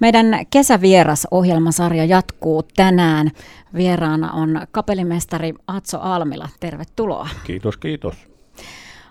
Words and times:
Meidän 0.00 0.26
kesävieras 0.50 1.26
ohjelmasarja 1.30 2.04
jatkuu 2.04 2.62
tänään. 2.62 3.30
Vieraana 3.74 4.32
on 4.32 4.60
kapellimestari 4.70 5.54
Atso 5.66 6.00
Almila. 6.00 6.48
Tervetuloa. 6.60 7.28
Kiitos, 7.44 7.76
kiitos. 7.76 8.14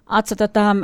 Atso, 0.05 0.35
tota, 0.35 0.75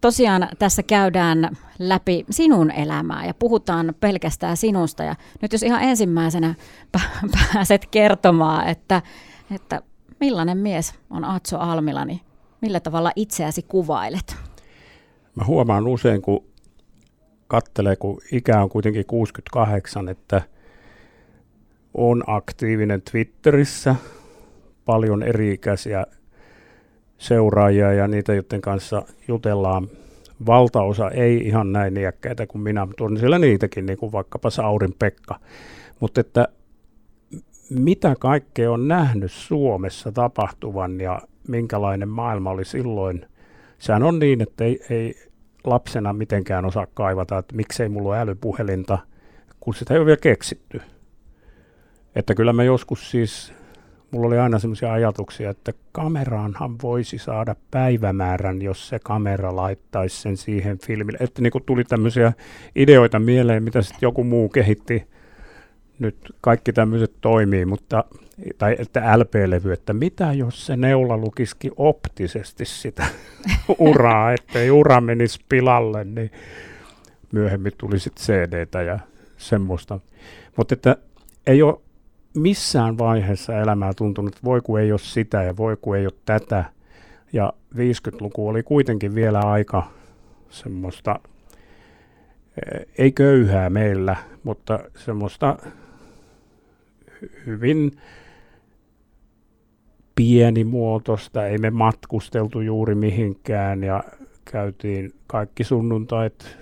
tosiaan 0.00 0.48
tässä 0.58 0.82
käydään 0.82 1.56
läpi 1.78 2.24
sinun 2.30 2.70
elämää 2.70 3.26
ja 3.26 3.34
puhutaan 3.34 3.94
pelkästään 4.00 4.56
sinusta. 4.56 5.02
Ja 5.02 5.14
nyt 5.42 5.52
jos 5.52 5.62
ihan 5.62 5.82
ensimmäisenä 5.82 6.54
pääset 7.52 7.86
kertomaan, 7.86 8.68
että, 8.68 9.02
että 9.54 9.82
millainen 10.20 10.58
mies 10.58 10.94
on 11.10 11.24
Atso 11.24 11.58
Almila, 11.58 12.04
niin 12.04 12.20
millä 12.60 12.80
tavalla 12.80 13.12
itseäsi 13.16 13.62
kuvailet? 13.62 14.36
Mä 15.34 15.44
huomaan 15.44 15.86
usein, 15.86 16.22
kun 16.22 16.44
kattelee, 17.48 17.96
kun 17.96 18.20
ikä 18.32 18.62
on 18.62 18.68
kuitenkin 18.68 19.06
68, 19.06 20.08
että 20.08 20.42
on 21.94 22.24
aktiivinen 22.26 23.02
Twitterissä, 23.02 23.96
paljon 24.84 25.22
eri-ikäisiä 25.22 26.06
seuraajia 27.18 27.92
ja 27.92 28.08
niitä, 28.08 28.34
joiden 28.34 28.60
kanssa 28.60 29.02
jutellaan. 29.28 29.88
Valtaosa 30.46 31.10
ei 31.10 31.36
ihan 31.36 31.72
näin 31.72 31.96
iäkkäitä 31.96 32.46
kuin 32.46 32.62
minä, 32.62 32.86
mutta 32.86 33.04
on 33.04 33.18
siellä 33.18 33.38
niitäkin, 33.38 33.86
niin 33.86 33.98
kuin 33.98 34.12
vaikkapa 34.12 34.50
Saurin 34.50 34.94
Pekka. 34.98 35.40
Mutta 36.00 36.20
että 36.20 36.48
mitä 37.70 38.16
kaikkea 38.20 38.72
on 38.72 38.88
nähnyt 38.88 39.32
Suomessa 39.32 40.12
tapahtuvan 40.12 41.00
ja 41.00 41.20
minkälainen 41.48 42.08
maailma 42.08 42.50
oli 42.50 42.64
silloin. 42.64 43.26
Sehän 43.78 44.02
on 44.02 44.18
niin, 44.18 44.40
että 44.40 44.64
ei, 44.64 44.80
ei 44.90 45.14
lapsena 45.64 46.12
mitenkään 46.12 46.64
osaa 46.64 46.86
kaivata, 46.94 47.38
että 47.38 47.56
miksei 47.56 47.88
mulla 47.88 48.08
ole 48.08 48.18
älypuhelinta, 48.18 48.98
kun 49.60 49.74
sitä 49.74 49.94
ei 49.94 49.98
ole 49.98 50.06
vielä 50.06 50.16
keksitty. 50.16 50.80
Että 52.14 52.34
kyllä 52.34 52.52
mä 52.52 52.64
joskus 52.64 53.10
siis, 53.10 53.52
mulla 54.10 54.26
oli 54.26 54.38
aina 54.38 54.58
sellaisia 54.58 54.92
ajatuksia, 54.92 55.50
että 55.50 55.72
kameraanhan 55.92 56.76
voisi 56.82 57.18
saada 57.18 57.56
päivämäärän, 57.70 58.62
jos 58.62 58.88
se 58.88 58.98
kamera 58.98 59.56
laittaisi 59.56 60.22
sen 60.22 60.36
siihen 60.36 60.78
filmille. 60.78 61.18
Että 61.20 61.42
niin 61.42 61.52
tuli 61.66 61.84
tämmöisiä 61.84 62.32
ideoita 62.76 63.18
mieleen, 63.18 63.62
mitä 63.62 63.82
sitten 63.82 64.06
joku 64.06 64.24
muu 64.24 64.48
kehitti. 64.48 65.06
Nyt 65.98 66.16
kaikki 66.40 66.72
tämmöiset 66.72 67.12
toimii, 67.20 67.64
mutta 67.64 68.04
tai 68.58 68.76
että 68.78 69.18
LP-levy, 69.18 69.72
että 69.72 69.92
mitä 69.92 70.32
jos 70.32 70.66
se 70.66 70.76
neula 70.76 71.16
lukisikin 71.16 71.72
optisesti 71.76 72.64
sitä 72.64 73.06
uraa, 73.78 74.32
ettei 74.32 74.70
ura 74.70 75.00
menisi 75.00 75.40
pilalle, 75.48 76.04
niin 76.04 76.30
myöhemmin 77.32 77.72
tuli 77.78 77.98
sitten 77.98 78.24
CD-tä 78.24 78.82
ja 78.82 78.98
semmoista. 79.36 80.00
Mutta 80.56 80.74
että 80.74 80.96
ei 81.46 81.62
ole 81.62 81.80
missään 82.36 82.98
vaiheessa 82.98 83.58
elämää 83.58 83.94
tuntunut, 83.94 84.34
että 84.34 84.44
voi 84.44 84.60
kun 84.60 84.80
ei 84.80 84.92
ole 84.92 84.98
sitä 84.98 85.42
ja 85.42 85.56
voi 85.56 85.76
kun 85.80 85.96
ei 85.96 86.06
ole 86.06 86.14
tätä. 86.24 86.64
Ja 87.32 87.52
50-luku 87.74 88.48
oli 88.48 88.62
kuitenkin 88.62 89.14
vielä 89.14 89.40
aika 89.40 89.90
semmoista, 90.50 91.20
eh, 92.66 92.86
ei 92.98 93.12
köyhää 93.12 93.70
meillä, 93.70 94.16
mutta 94.42 94.78
semmoista 94.96 95.56
hyvin 97.46 97.92
pienimuotoista, 100.14 101.46
ei 101.46 101.58
me 101.58 101.70
matkusteltu 101.70 102.60
juuri 102.60 102.94
mihinkään 102.94 103.84
ja 103.84 104.04
käytiin 104.44 105.12
kaikki 105.26 105.64
sunnuntait 105.64 106.58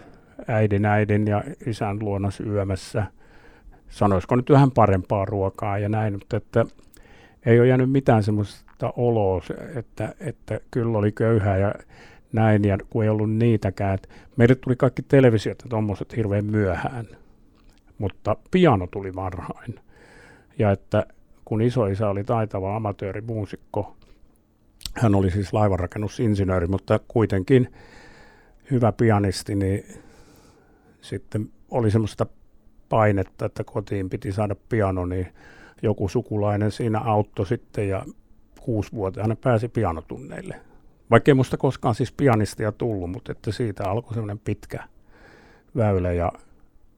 äidin 0.49 0.85
äidin 0.85 1.27
ja 1.27 1.45
isän 1.67 1.99
luona 2.01 2.31
syömässä. 2.31 3.07
Sanoisiko 3.89 4.37
nyt 4.37 4.51
vähän 4.51 4.71
parempaa 4.71 5.25
ruokaa 5.25 5.79
ja 5.79 5.89
näin, 5.89 6.13
mutta 6.13 6.37
että 6.37 6.65
ei 7.47 7.61
ole 7.61 7.69
jäänyt 7.69 7.91
mitään 7.91 8.23
semmoista 8.23 8.93
oloa, 8.97 9.43
että, 9.75 10.15
että 10.21 10.61
kyllä 10.71 10.99
oli 10.99 11.13
köyhää 11.13 11.59
ja 11.59 11.75
näin, 12.33 12.65
ja 12.65 12.79
kun 12.91 13.03
ei 13.03 13.09
ollut 13.09 13.33
niitäkään. 13.33 13.99
Meille 14.37 14.55
tuli 14.55 14.77
kaikki 14.77 15.03
televisiot 15.03 15.63
ja 15.63 15.69
tuommoiset 15.69 16.17
hirveän 16.17 16.45
myöhään, 16.45 17.07
mutta 17.99 18.37
piano 18.51 18.87
tuli 18.87 19.15
varhain. 19.15 19.75
Ja 20.59 20.71
että 20.71 21.07
kun 21.45 21.63
isoisä 21.63 22.09
oli 22.09 22.25
taitava 22.25 22.77
amatöörimuusikko. 22.77 23.97
Hän 24.95 25.15
oli 25.15 25.31
siis 25.31 25.53
laivanrakennusinsinööri, 25.53 26.67
mutta 26.67 27.01
kuitenkin 27.09 27.73
hyvä 28.71 28.93
pianisti, 28.93 29.55
niin 29.55 29.85
sitten 31.01 31.51
oli 31.71 31.91
semmoista 31.91 32.27
painetta, 32.89 33.47
että 33.47 33.65
kotiin 33.65 34.11
piti 34.11 34.33
saada 34.33 34.57
piano, 34.69 35.07
niin 35.07 35.27
joku 35.83 36.09
sukulainen 36.09 36.71
siinä 36.71 37.01
auttoi 37.01 37.47
sitten 37.47 37.89
ja 37.89 38.05
kuusivuotiaana 38.61 39.37
pääsi 39.37 39.69
pianotunneille. 39.69 40.61
Vaikka 41.11 41.31
ei 41.31 41.35
musta 41.35 41.57
koskaan 41.57 41.95
siis 41.95 42.13
pianistia 42.13 42.73
tullut, 42.73 43.11
mutta 43.11 43.33
että 43.33 43.53
siitä 43.53 43.91
alkoi 43.91 44.15
semmoinen 44.15 44.39
pitkä 44.39 44.85
väylä 45.77 46.13
ja 46.13 46.33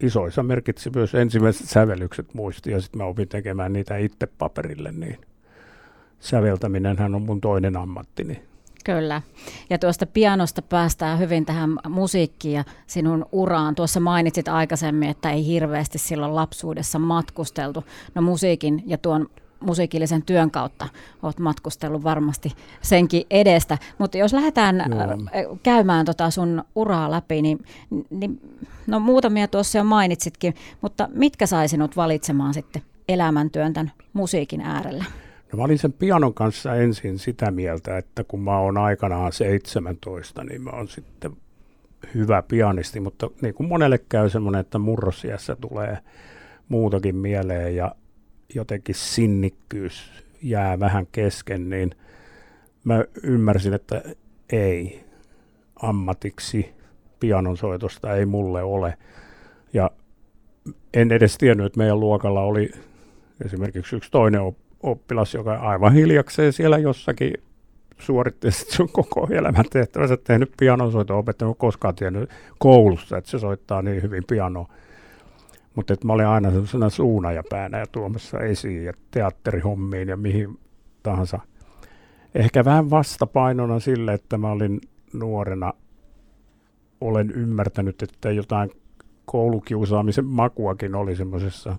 isoissa 0.00 0.42
merkitsi 0.42 0.90
myös 0.94 1.14
ensimmäiset 1.14 1.68
sävellykset 1.68 2.34
muisti 2.34 2.70
ja 2.70 2.80
sitten 2.80 2.98
mä 2.98 3.04
opin 3.04 3.28
tekemään 3.28 3.72
niitä 3.72 3.96
itse 3.96 4.26
paperille, 4.26 4.92
niin 4.92 5.18
säveltäminenhän 6.20 7.14
on 7.14 7.22
mun 7.22 7.40
toinen 7.40 7.76
ammattini. 7.76 8.42
Kyllä. 8.84 9.22
Ja 9.70 9.78
tuosta 9.78 10.06
pianosta 10.06 10.62
päästään 10.62 11.18
hyvin 11.18 11.46
tähän 11.46 11.76
musiikkiin 11.88 12.54
ja 12.54 12.64
sinun 12.86 13.26
uraan. 13.32 13.74
Tuossa 13.74 14.00
mainitsit 14.00 14.48
aikaisemmin, 14.48 15.08
että 15.08 15.30
ei 15.30 15.46
hirveästi 15.46 15.98
silloin 15.98 16.34
lapsuudessa 16.34 16.98
matkusteltu. 16.98 17.84
No 18.14 18.22
musiikin 18.22 18.82
ja 18.86 18.98
tuon 18.98 19.28
musiikillisen 19.60 20.22
työn 20.22 20.50
kautta 20.50 20.88
olet 21.22 21.38
matkustellut 21.38 22.04
varmasti 22.04 22.52
senkin 22.82 23.26
edestä. 23.30 23.78
Mutta 23.98 24.18
jos 24.18 24.32
lähdetään 24.32 24.76
Joo. 24.76 25.58
käymään 25.62 26.06
tota 26.06 26.30
sun 26.30 26.64
uraa 26.74 27.10
läpi, 27.10 27.42
niin, 27.42 27.64
niin 28.10 28.40
no 28.86 29.00
muutamia 29.00 29.48
tuossa 29.48 29.78
jo 29.78 29.84
mainitsitkin, 29.84 30.54
mutta 30.80 31.08
mitkä 31.12 31.46
sai 31.46 31.68
sinut 31.68 31.96
valitsemaan 31.96 32.54
sitten 32.54 32.82
elämäntyön 33.08 33.72
tämän 33.72 33.92
musiikin 34.12 34.60
äärellä? 34.60 35.04
No 35.52 35.56
mä 35.56 35.64
olin 35.64 35.78
sen 35.78 35.92
pianon 35.92 36.34
kanssa 36.34 36.74
ensin 36.74 37.18
sitä 37.18 37.50
mieltä, 37.50 37.98
että 37.98 38.24
kun 38.24 38.40
mä 38.40 38.58
oon 38.58 38.78
aikanaan 38.78 39.32
17, 39.32 40.44
niin 40.44 40.62
mä 40.62 40.70
oon 40.70 40.88
sitten 40.88 41.36
hyvä 42.14 42.42
pianisti, 42.42 43.00
mutta 43.00 43.30
niin 43.42 43.54
kuin 43.54 43.68
monelle 43.68 43.98
käy 44.08 44.30
semmoinen, 44.30 44.60
että 44.60 44.78
murrosiässä 44.78 45.56
tulee 45.56 45.98
muutakin 46.68 47.16
mieleen 47.16 47.76
ja 47.76 47.94
jotenkin 48.54 48.94
sinnikkyys 48.94 50.12
jää 50.42 50.80
vähän 50.80 51.06
kesken, 51.12 51.70
niin 51.70 51.90
mä 52.84 53.04
ymmärsin, 53.22 53.74
että 53.74 54.02
ei 54.52 55.04
ammatiksi 55.82 56.74
pianonsoitosta 57.20 58.14
ei 58.14 58.26
mulle 58.26 58.62
ole. 58.62 58.98
Ja 59.72 59.90
en 60.94 61.12
edes 61.12 61.38
tiennyt, 61.38 61.66
että 61.66 61.78
meidän 61.78 62.00
luokalla 62.00 62.40
oli 62.40 62.70
esimerkiksi 63.44 63.96
yksi 63.96 64.10
toinen 64.10 64.40
oppilas, 64.82 65.34
joka 65.34 65.54
aivan 65.54 65.92
hiljakseen 65.92 66.52
siellä 66.52 66.78
jossakin 66.78 67.32
suoritti 67.98 68.50
sun 68.76 68.88
koko 68.92 69.28
elämän 69.30 69.64
tehtävänsä 69.72 70.16
tehnyt 70.16 70.52
pianonsoito 70.58 71.18
opettanut 71.18 71.58
koskaan 71.58 71.94
tiennyt 71.94 72.30
koulussa, 72.58 73.16
että 73.16 73.30
se 73.30 73.38
soittaa 73.38 73.82
niin 73.82 74.02
hyvin 74.02 74.24
pianoa. 74.24 74.68
Mutta 75.78 75.96
mä 76.04 76.12
olin 76.12 76.26
aina 76.26 76.50
sellaisena 76.50 76.90
suunajapäänä 76.90 77.78
ja 77.78 77.86
tuomassa 77.92 78.40
esiin 78.40 78.84
ja 78.84 78.92
teatterihommiin 79.10 80.08
ja 80.08 80.16
mihin 80.16 80.58
tahansa. 81.02 81.38
Ehkä 82.34 82.64
vähän 82.64 82.90
vastapainona 82.90 83.80
sille, 83.80 84.14
että 84.14 84.38
mä 84.38 84.50
olin 84.50 84.80
nuorena, 85.12 85.72
olen 87.00 87.30
ymmärtänyt, 87.30 88.02
että 88.02 88.30
jotain 88.30 88.70
koulukiusaamisen 89.24 90.24
makuakin 90.24 90.94
oli 90.94 91.16
semmoisessa 91.16 91.76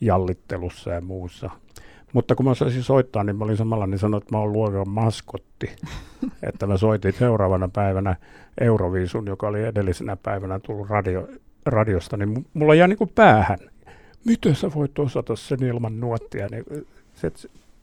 jallittelussa 0.00 0.90
ja 0.90 1.00
muussa. 1.00 1.50
Mutta 2.12 2.34
kun 2.34 2.46
mä 2.46 2.54
saisin 2.54 2.82
soittaa, 2.82 3.24
niin 3.24 3.36
mä 3.36 3.44
olin 3.44 3.56
samalla 3.56 3.86
niin 3.86 3.98
sanoin, 3.98 4.22
että 4.22 4.34
mä 4.34 4.40
oon 4.40 4.52
luokan 4.52 4.88
maskotti. 4.88 5.76
että 6.48 6.66
mä 6.66 6.76
soitin 6.76 7.12
seuraavana 7.12 7.68
päivänä 7.68 8.16
Euroviisun, 8.60 9.26
joka 9.26 9.48
oli 9.48 9.62
edellisenä 9.62 10.16
päivänä 10.16 10.58
tullut 10.58 10.90
radio, 10.90 11.28
radiosta, 11.66 12.16
niin 12.16 12.46
mulla 12.54 12.74
jää 12.74 12.88
niin 12.88 12.98
kuin 12.98 13.12
päähän. 13.14 13.58
Miten 14.24 14.54
sä 14.54 14.70
voit 14.74 14.98
osata 14.98 15.36
sen 15.36 15.62
ilman 15.62 16.00
nuottia? 16.00 16.48
Niin 16.50 16.64
se, 17.14 17.32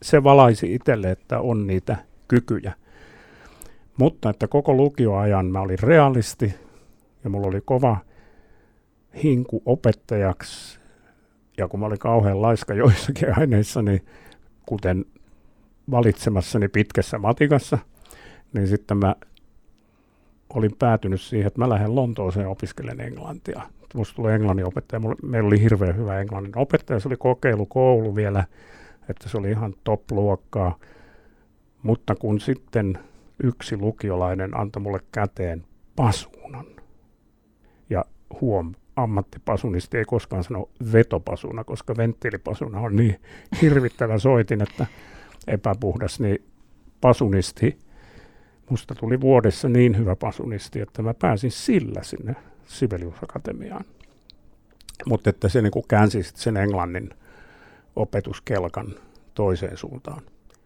se 0.02 0.24
valaisi 0.24 0.74
itselle, 0.74 1.12
että 1.12 1.40
on 1.40 1.68
niitä 1.68 1.96
kykyjä. 2.28 2.74
Mutta 3.98 4.30
että 4.30 4.48
koko 4.48 4.74
lukioajan 4.74 5.46
mä 5.46 5.62
olin 5.62 5.80
realisti 5.80 6.54
ja 7.24 7.30
mulla 7.30 7.48
oli 7.48 7.62
kova 7.66 7.98
hinku 9.24 9.62
opettajaksi. 9.66 10.80
Ja 11.58 11.68
kun 11.68 11.80
mä 11.80 11.86
olin 11.86 12.00
kauhean 12.00 12.42
laiska 12.42 12.74
joissakin 12.74 13.28
aineissa, 13.40 13.82
niin 13.82 14.06
kuten 14.66 15.06
valitsemassani 15.92 16.68
pitkässä 16.68 17.18
matikassa, 17.18 17.78
niin 18.54 18.68
sitten 18.68 18.98
mä 18.98 19.16
olin 20.56 20.76
päätynyt 20.80 21.22
siihen, 21.22 21.48
että 21.48 21.60
mä 21.60 21.70
lähden 21.70 21.96
Lontooseen 21.96 22.48
opiskelen 22.48 23.02
englantia. 23.02 23.62
Musta 23.94 24.16
tuli 24.16 24.32
englannin 24.32 24.66
opettaja. 24.66 25.02
Meillä 25.24 25.48
oli 25.48 25.62
hirveän 25.62 25.98
hyvä 25.98 26.20
englannin 26.20 26.58
opettaja. 26.58 27.00
Se 27.00 27.08
oli 27.08 27.18
kokeilukoulu 27.18 28.16
vielä, 28.16 28.44
että 29.10 29.30
se 29.30 29.38
oli 29.38 29.52
ihan 29.52 29.74
top-luokkaa. 29.84 30.78
Mutta 31.84 32.16
kun 32.16 32.40
sitten 32.40 33.00
yksi 33.44 33.78
lukiolainen 33.78 34.60
antoi 34.60 34.82
mulle 34.82 35.00
käteen 35.12 35.66
pasuunan, 35.96 36.66
ja 37.90 38.06
huom, 38.42 38.74
ammattipasunisti 38.96 39.98
ei 39.98 40.06
koskaan 40.06 40.44
sano 40.44 40.70
vetopasuna, 40.94 41.64
koska 41.64 41.98
venttiilipasuna 41.98 42.80
on 42.80 42.96
niin 42.96 43.16
hirvittävä 43.62 44.18
soitin, 44.18 44.62
että 44.62 44.86
epäpuhdas, 45.48 46.20
niin 46.20 46.46
pasunisti, 47.02 47.78
musta 48.70 48.96
tuli 48.96 49.22
vuodessa 49.22 49.70
niin 49.70 49.98
hyvä 49.98 50.16
pasunisti, 50.16 50.82
että 50.82 51.02
mä 51.02 51.14
pääsin 51.14 51.52
sillä 51.52 52.04
sinne 52.04 52.36
Sibelius 52.66 53.16
Akatemiaan. 53.24 53.86
Mutta 55.06 55.30
että 55.30 55.50
se 55.50 55.62
niin 55.62 55.72
käänsi 55.88 56.24
sen 56.24 56.58
englannin 56.58 57.10
opetuskelkan 57.96 58.88
toiseen 59.34 59.78
suuntaan. 59.78 60.22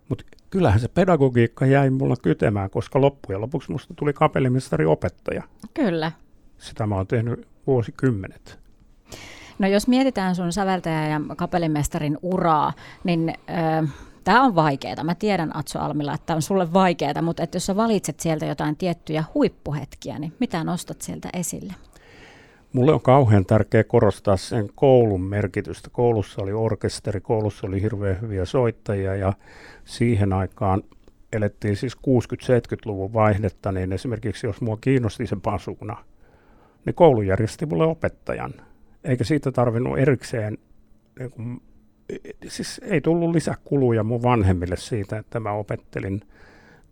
Mutta 0.09 0.23
kyllähän 0.49 0.79
se 0.79 0.87
pedagogiikka 0.87 1.65
jäi 1.65 1.89
mulla 1.89 2.15
kytemään, 2.21 2.69
koska 2.69 3.01
loppujen 3.01 3.41
lopuksi 3.41 3.71
musta 3.71 3.93
tuli 3.93 4.13
kapellimestari 4.13 4.85
opettaja. 4.85 5.43
Kyllä. 5.73 6.11
Sitä 6.57 6.87
mä 6.87 6.95
oon 6.95 7.07
tehnyt 7.07 7.47
vuosikymmenet. 7.67 8.59
No 9.59 9.67
jos 9.67 9.87
mietitään 9.87 10.35
sun 10.35 10.53
säveltäjä 10.53 11.07
ja 11.07 11.21
kapellimestarin 11.37 12.17
uraa, 12.21 12.73
niin 13.03 13.33
äh, 13.49 13.89
tämä 14.27 14.43
on 14.43 14.55
vaikeaa. 14.55 15.03
Mä 15.03 15.15
tiedän 15.15 15.57
Atso 15.57 15.79
Almilla, 15.79 16.13
että 16.13 16.35
on 16.35 16.41
sulle 16.41 16.73
vaikeaa, 16.73 17.21
mutta 17.21 17.43
että 17.43 17.55
jos 17.55 17.65
sä 17.65 17.75
valitset 17.75 18.19
sieltä 18.19 18.45
jotain 18.45 18.75
tiettyjä 18.75 19.23
huippuhetkiä, 19.33 20.19
niin 20.19 20.33
mitä 20.39 20.63
nostat 20.63 21.01
sieltä 21.01 21.29
esille? 21.33 21.73
Mulle 22.73 22.93
on 22.93 23.01
kauhean 23.01 23.45
tärkeää 23.45 23.83
korostaa 23.83 24.37
sen 24.37 24.69
koulun 24.75 25.21
merkitystä. 25.21 25.89
Koulussa 25.91 26.41
oli 26.41 26.53
orkesteri, 26.53 27.21
koulussa 27.21 27.67
oli 27.67 27.81
hirveän 27.81 28.21
hyviä 28.21 28.45
soittajia 28.45 29.15
ja 29.15 29.33
siihen 29.85 30.33
aikaan 30.33 30.83
elettiin 31.33 31.75
siis 31.75 31.97
60-70-luvun 31.97 33.13
vaihdetta, 33.13 33.71
niin 33.71 33.93
esimerkiksi 33.93 34.47
jos 34.47 34.61
mua 34.61 34.77
kiinnosti 34.81 35.27
se 35.27 35.37
pasuuna, 35.43 35.97
niin 36.85 36.95
koulu 36.95 37.21
järjesti 37.21 37.65
mulle 37.65 37.85
opettajan. 37.85 38.53
Eikä 39.03 39.23
siitä 39.23 39.51
tarvinnut 39.51 39.99
erikseen, 39.99 40.57
niin 41.19 41.61
siis 42.47 42.81
ei 42.83 43.01
tullut 43.01 43.31
lisäkuluja 43.31 44.03
mun 44.03 44.23
vanhemmille 44.23 44.77
siitä, 44.77 45.17
että 45.17 45.39
mä 45.39 45.51
opettelin 45.51 46.21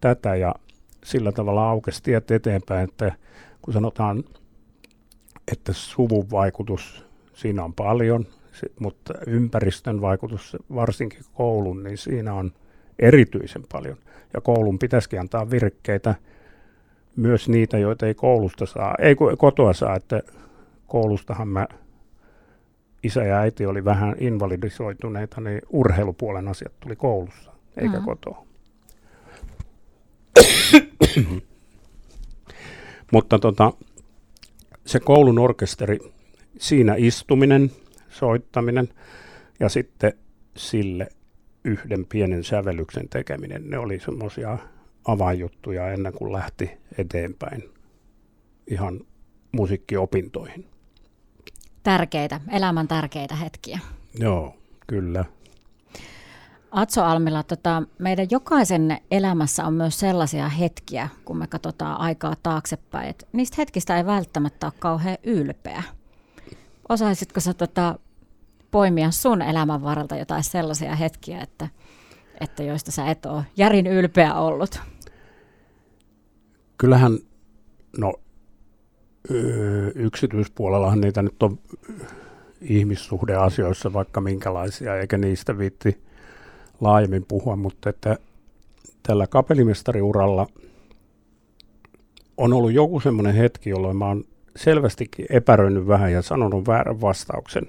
tätä 0.02 0.36
ja 0.36 0.56
sillä 1.04 1.32
tavalla 1.32 1.70
aukesi 1.70 2.04
tiet 2.04 2.32
eteenpäin, 2.32 2.90
että 2.90 3.12
kun 3.62 3.74
sanotaan 3.74 4.24
että 5.52 5.74
suvun 5.74 6.32
vaikutus 6.32 7.06
siinä 7.34 7.64
on 7.64 7.74
paljon, 7.74 8.26
mutta 8.80 9.14
ympäristön 9.28 10.02
vaikutus, 10.02 10.58
varsinkin 10.76 11.20
koulun, 11.34 11.84
niin 11.84 11.98
siinä 11.98 12.34
on 12.34 12.52
erityisen 13.00 13.64
paljon. 13.72 13.98
Ja 14.34 14.42
koulun 14.42 14.80
pitäisikin 14.80 15.20
antaa 15.20 15.52
virkkeitä 15.52 16.16
myös 17.16 17.50
niitä, 17.50 17.78
joita 17.78 18.08
ei 18.08 18.14
koulusta 18.14 18.66
saa, 18.66 18.96
ei 19.00 19.16
kotoa 19.38 19.74
saa, 19.74 19.96
että 19.96 20.22
koulustahan 20.88 21.48
mä, 21.48 21.68
isä 23.06 23.24
ja 23.24 23.40
äiti 23.40 23.66
oli 23.66 23.86
vähän 23.86 24.16
invalidisoituneita, 24.20 25.42
niin 25.42 25.62
urheilupuolen 25.70 26.48
asiat 26.48 26.80
tuli 26.80 26.96
koulussa, 26.96 27.52
eikä 27.78 28.00
mm. 28.00 28.06
kotoa. 28.06 28.46
Mutta 33.12 33.40
tota, 33.40 33.74
se 34.86 35.00
koulun 35.00 35.40
orkesteri, 35.40 36.00
siinä 36.58 36.96
istuminen, 36.98 37.72
soittaminen 38.10 38.90
ja 39.60 39.70
sitten 39.70 40.14
sille 40.58 41.08
yhden 41.64 42.06
pienen 42.06 42.44
sävellyksen 42.44 43.10
tekeminen, 43.10 43.70
ne 43.70 43.78
oli 43.78 44.00
semmoisia 44.00 44.58
avainjuttuja 45.06 45.92
ennen 45.92 46.14
kuin 46.14 46.34
lähti 46.34 46.72
eteenpäin 46.98 47.64
ihan 48.68 49.00
musiikkiopintoihin. 49.52 50.66
Tärkeitä, 51.86 52.40
elämän 52.52 52.88
tärkeitä 52.88 53.36
hetkiä. 53.36 53.80
Joo, 54.20 54.56
kyllä. 54.88 55.26
Atso 56.72 57.04
Almila, 57.04 57.44
tota, 57.44 57.84
meidän 58.00 58.28
jokaisen 58.32 58.98
elämässä 59.12 59.66
on 59.66 59.74
myös 59.74 60.00
sellaisia 60.00 60.50
hetkiä, 60.50 61.10
kun 61.26 61.38
me 61.38 61.48
katsotaan 61.48 62.00
aikaa 62.00 62.34
taaksepäin, 62.44 63.10
että 63.10 63.26
niistä 63.34 63.56
hetkistä 63.58 63.98
ei 63.98 64.06
välttämättä 64.06 64.68
ole 64.68 64.74
kauhean 64.80 65.18
ylpeä. 65.24 65.84
Osaisitko 66.90 67.40
sä 67.40 67.54
tota, 67.54 68.00
poimia 68.72 69.12
sun 69.12 69.42
elämän 69.42 69.84
varrelta 69.84 70.16
jotain 70.16 70.44
sellaisia 70.44 70.96
hetkiä, 70.96 71.42
että, 71.42 71.68
että 72.42 72.64
joista 72.64 72.92
sä 72.92 73.12
et 73.12 73.26
ole 73.26 73.44
järin 73.58 73.88
ylpeä 73.88 74.34
ollut? 74.34 74.80
Kyllähän, 76.78 77.18
no 77.98 78.14
yksityispuolellahan 79.96 81.02
niitä 81.02 81.22
nyt 81.22 81.44
on 81.44 81.60
ihmissuhdeasioissa 82.62 83.94
vaikka 83.94 84.22
minkälaisia, 84.22 84.98
eikä 84.98 85.18
niistä 85.18 85.58
viitti 85.58 86.02
laajemmin 86.82 87.26
puhua, 87.28 87.56
mutta 87.56 87.90
että 87.90 88.18
tällä 89.04 89.28
kapellimestariuralla 89.28 90.48
on 92.38 92.54
ollut 92.54 92.74
joku 92.74 93.00
semmoinen 93.00 93.36
hetki, 93.36 93.70
jolloin 93.70 93.98
mä 93.98 94.06
oon 94.06 94.24
selvästikin 94.56 95.26
epäröinyt 95.30 95.88
vähän 95.88 96.12
ja 96.12 96.22
sanonut 96.22 96.68
väärän 96.68 97.02
vastauksen. 97.02 97.68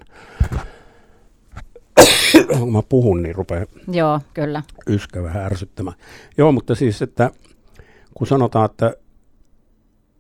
Kun 2.59 2.73
mä 2.73 2.83
puhun, 2.89 3.23
niin 3.23 3.35
rupeaa 3.35 3.67
Joo, 3.93 4.21
kyllä. 4.35 4.63
yskä 4.87 5.23
vähän 5.23 5.45
ärsyttämään. 5.45 5.97
Joo, 6.39 6.53
mutta 6.53 6.75
siis, 6.75 7.03
että 7.03 7.31
kun 8.15 8.27
sanotaan, 8.27 8.65
että 8.65 8.95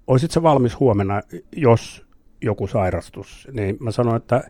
olisit 0.06 0.30
sä 0.30 0.42
valmis 0.42 0.80
huomenna, 0.80 1.22
jos 1.56 2.06
joku 2.42 2.66
sairastus, 2.66 3.48
niin 3.52 3.76
mä 3.80 3.90
sanoin, 3.90 4.16
että 4.16 4.44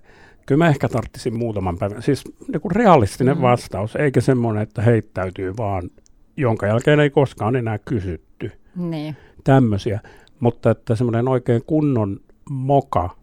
Kyllä 0.47 0.65
mä 0.65 0.69
ehkä 0.69 0.89
tarttisin 0.89 1.39
muutaman 1.39 1.79
päivän. 1.79 2.03
Siis 2.03 2.25
niin 2.53 2.61
kuin 2.61 2.73
realistinen 2.73 3.37
mm. 3.37 3.43
vastaus, 3.43 3.97
eikä 3.97 4.21
semmoinen, 4.21 4.63
että 4.63 4.83
heittäytyy 4.83 5.57
vaan, 5.57 5.91
jonka 6.37 6.67
jälkeen 6.67 7.01
ei 7.01 7.11
koskaan 7.11 7.57
enää 7.57 7.79
kysytty. 7.79 8.53
Niin. 8.77 9.17
Tämmöisiä. 9.45 10.01
Mutta 10.41 10.71
että 10.71 10.97
semmoinen 10.97 11.29
oikein 11.29 11.63
kunnon 11.67 12.21
moka 12.51 13.17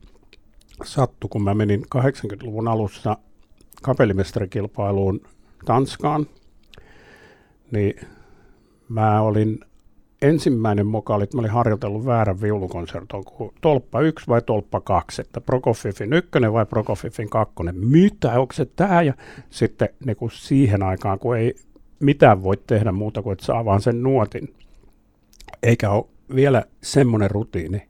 sattui, 0.83 1.29
kun 1.29 1.43
mä 1.43 1.53
menin 1.53 1.83
80-luvun 1.95 2.67
alussa 2.67 3.17
kapellimestarikilpailuun 3.81 5.21
Tanskaan, 5.65 6.27
niin 7.71 7.93
mä 8.89 9.21
olin 9.21 9.59
ensimmäinen 10.23 10.87
moka 10.87 11.15
oli, 11.15 11.23
että 11.23 11.37
mä 11.37 11.39
olin 11.39 11.51
harjoitellut 11.51 12.05
väärän 12.05 12.41
viulukonserton 12.41 13.23
kuin 13.23 13.53
tolppa 13.61 14.01
1 14.01 14.27
vai 14.27 14.41
tolppa 14.41 14.81
2, 14.81 15.21
että 15.21 15.41
Prokofiefin 15.41 16.13
ykkönen 16.13 16.53
vai 16.53 16.65
Prokofiefin 16.65 17.29
kakkonen. 17.29 17.75
Mitä, 17.77 18.39
onko 18.39 18.53
se 18.53 18.65
tämä? 18.65 19.01
Ja 19.01 19.13
sitten 19.49 19.89
niin 20.05 20.15
kuin 20.15 20.31
siihen 20.31 20.83
aikaan, 20.83 21.19
kun 21.19 21.37
ei 21.37 21.55
mitään 21.99 22.43
voi 22.43 22.57
tehdä 22.57 22.91
muuta 22.91 23.21
kuin, 23.21 23.33
että 23.33 23.45
saa 23.45 23.65
vaan 23.65 23.81
sen 23.81 24.03
nuotin, 24.03 24.53
eikä 25.63 25.89
ole 25.89 26.05
vielä 26.35 26.63
semmoinen 26.81 27.31
rutiini 27.31 27.87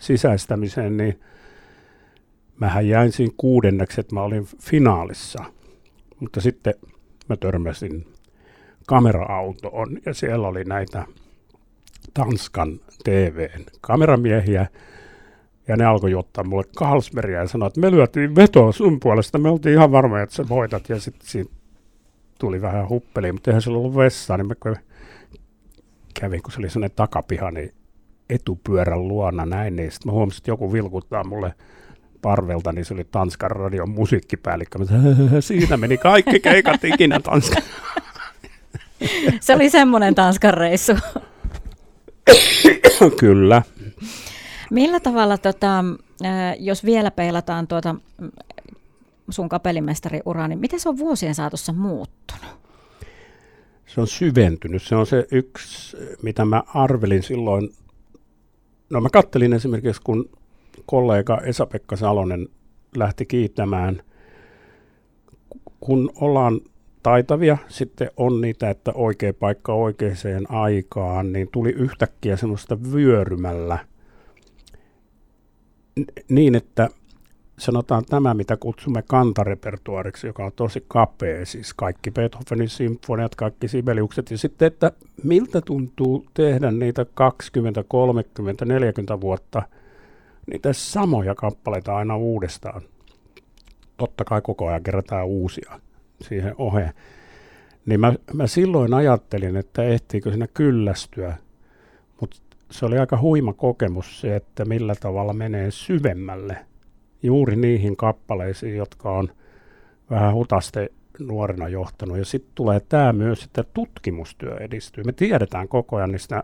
sisäistämiseen, 0.00 0.96
niin 0.96 1.20
mähän 2.60 2.88
jäin 2.88 3.12
siinä 3.12 3.34
kuudenneksi, 3.36 4.00
että 4.00 4.14
mä 4.14 4.22
olin 4.22 4.46
finaalissa. 4.62 5.44
Mutta 6.20 6.40
sitten 6.40 6.74
mä 7.28 7.36
törmäsin 7.36 8.06
kamera-autoon 8.86 9.98
ja 10.06 10.14
siellä 10.14 10.48
oli 10.48 10.64
näitä 10.64 11.06
Tanskan 12.14 12.80
TVn 13.04 13.64
kameramiehiä, 13.80 14.66
ja 15.68 15.76
ne 15.76 15.84
alkoi 15.84 16.14
ottaa 16.14 16.44
mulle 16.44 16.64
Carlsbergia 16.76 17.38
ja 17.38 17.48
sanoi, 17.48 17.66
että 17.66 17.80
me 17.80 17.90
lyötiin 17.90 18.36
vetoa 18.36 18.72
sun 18.72 19.00
puolesta, 19.00 19.38
me 19.38 19.48
oltiin 19.48 19.74
ihan 19.74 19.92
varmoja, 19.92 20.22
että 20.22 20.34
sä 20.34 20.48
voitat, 20.48 20.88
ja 20.88 21.00
sitten 21.00 21.28
siitä 21.28 21.50
tuli 22.38 22.62
vähän 22.62 22.88
huppeliin, 22.88 23.34
mutta 23.34 23.50
eihän 23.50 23.62
sillä 23.62 23.78
ollut 23.78 23.96
vessaa, 23.96 24.36
niin 24.36 24.48
mä 24.48 24.54
kävin, 26.20 26.42
kun 26.42 26.52
se 26.52 26.58
oli 26.58 26.70
sellainen 26.70 26.96
takapiha, 26.96 27.50
niin 27.50 27.74
etupyörän 28.30 29.08
luona 29.08 29.46
näin, 29.46 29.76
niin 29.76 29.90
sitten 29.92 30.08
mä 30.08 30.12
huomasin, 30.12 30.40
että 30.40 30.50
joku 30.50 30.72
vilkuttaa 30.72 31.24
mulle 31.24 31.54
parvelta, 32.22 32.72
niin 32.72 32.84
se 32.84 32.94
oli 32.94 33.04
Tanskan 33.04 33.50
radion 33.50 33.90
musiikkipäällikkö. 33.90 34.78
Mä 34.78 34.86
siinä 35.40 35.76
meni 35.76 35.98
kaikki 35.98 36.40
keikat 36.40 36.84
ikinä 36.84 37.20
Tanskan. 37.20 37.62
Se 39.40 39.54
oli 39.54 39.70
semmoinen 39.70 40.14
Tanskan 40.14 40.54
reissu. 40.54 40.92
Kyllä. 43.20 43.62
Millä 44.70 45.00
tavalla, 45.00 45.38
tota, 45.38 45.84
jos 46.58 46.84
vielä 46.84 47.10
peilataan 47.10 47.68
tuota 47.68 47.94
sun 49.30 49.48
kapellimestariuraa, 49.48 50.48
niin 50.48 50.58
miten 50.58 50.80
se 50.80 50.88
on 50.88 50.98
vuosien 50.98 51.34
saatossa 51.34 51.72
muuttunut? 51.72 52.58
Se 53.86 54.00
on 54.00 54.06
syventynyt. 54.06 54.82
Se 54.82 54.96
on 54.96 55.06
se 55.06 55.26
yksi, 55.30 55.96
mitä 56.22 56.44
mä 56.44 56.62
arvelin 56.74 57.22
silloin 57.22 57.70
no 58.90 59.00
mä 59.00 59.10
kattelin 59.10 59.52
esimerkiksi, 59.52 60.02
kun 60.04 60.30
kollega 60.86 61.40
Esa-Pekka 61.40 61.96
Salonen 61.96 62.48
lähti 62.96 63.26
kiittämään, 63.26 64.02
kun 65.80 66.12
ollaan 66.14 66.60
taitavia, 67.02 67.58
sitten 67.68 68.10
on 68.16 68.40
niitä, 68.40 68.70
että 68.70 68.92
oikea 68.94 69.32
paikka 69.34 69.74
oikeaan 69.74 70.46
aikaan, 70.48 71.32
niin 71.32 71.48
tuli 71.52 71.70
yhtäkkiä 71.70 72.36
semmoista 72.36 72.78
vyörymällä. 72.92 73.78
Niin, 76.28 76.54
että 76.54 76.88
sanotaan 77.58 78.04
tämä, 78.04 78.34
mitä 78.34 78.56
kutsumme 78.56 79.02
kantarepertuariksi, 79.02 80.26
joka 80.26 80.44
on 80.44 80.52
tosi 80.56 80.84
kapea, 80.88 81.46
siis 81.46 81.74
kaikki 81.74 82.10
Beethovenin 82.10 82.68
symfoniat, 82.68 83.34
kaikki 83.34 83.68
Sibeliukset, 83.68 84.30
ja 84.30 84.38
sitten, 84.38 84.66
että 84.66 84.92
miltä 85.22 85.60
tuntuu 85.60 86.26
tehdä 86.34 86.70
niitä 86.70 87.06
20, 87.14 87.84
30, 87.88 88.64
40 88.64 89.20
vuotta, 89.20 89.62
niitä 90.46 90.72
samoja 90.72 91.34
kappaleita 91.34 91.96
aina 91.96 92.16
uudestaan. 92.16 92.82
Totta 93.96 94.24
kai 94.24 94.42
koko 94.42 94.68
ajan 94.68 94.82
kerätään 94.82 95.26
uusia 95.26 95.80
siihen 96.20 96.54
oheen. 96.58 96.92
Niin 97.86 98.00
mä, 98.00 98.12
mä 98.32 98.46
silloin 98.46 98.94
ajattelin, 98.94 99.56
että 99.56 99.82
ehtiikö 99.82 100.30
siinä 100.30 100.46
kyllästyä, 100.46 101.36
mutta 102.20 102.36
se 102.70 102.86
oli 102.86 102.98
aika 102.98 103.20
huima 103.20 103.52
kokemus 103.52 104.20
se, 104.20 104.36
että 104.36 104.64
millä 104.64 104.94
tavalla 104.94 105.32
menee 105.32 105.70
syvemmälle 105.70 106.56
juuri 107.22 107.56
niihin 107.56 107.96
kappaleisiin, 107.96 108.76
jotka 108.76 109.10
on 109.10 109.28
vähän 110.10 110.34
hutaste 110.34 110.90
nuorena 111.18 111.68
johtanut. 111.68 112.18
Ja 112.18 112.24
sitten 112.24 112.52
tulee 112.54 112.80
tämä 112.80 113.12
myös, 113.12 113.44
että 113.44 113.64
tutkimustyö 113.74 114.56
edistyy. 114.56 115.04
Me 115.04 115.12
tiedetään 115.12 115.68
koko 115.68 115.96
ajan 115.96 116.12
niistä 116.12 116.42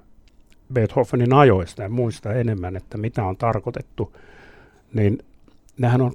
Beethovenin 0.73 1.33
ajoista 1.33 1.83
ja 1.83 1.89
muista 1.89 2.33
enemmän, 2.33 2.77
että 2.77 2.99
mitä 2.99 3.25
on 3.25 3.37
tarkoitettu. 3.37 4.17
Niin 4.95 5.19
nehän 5.79 6.01
on 6.01 6.13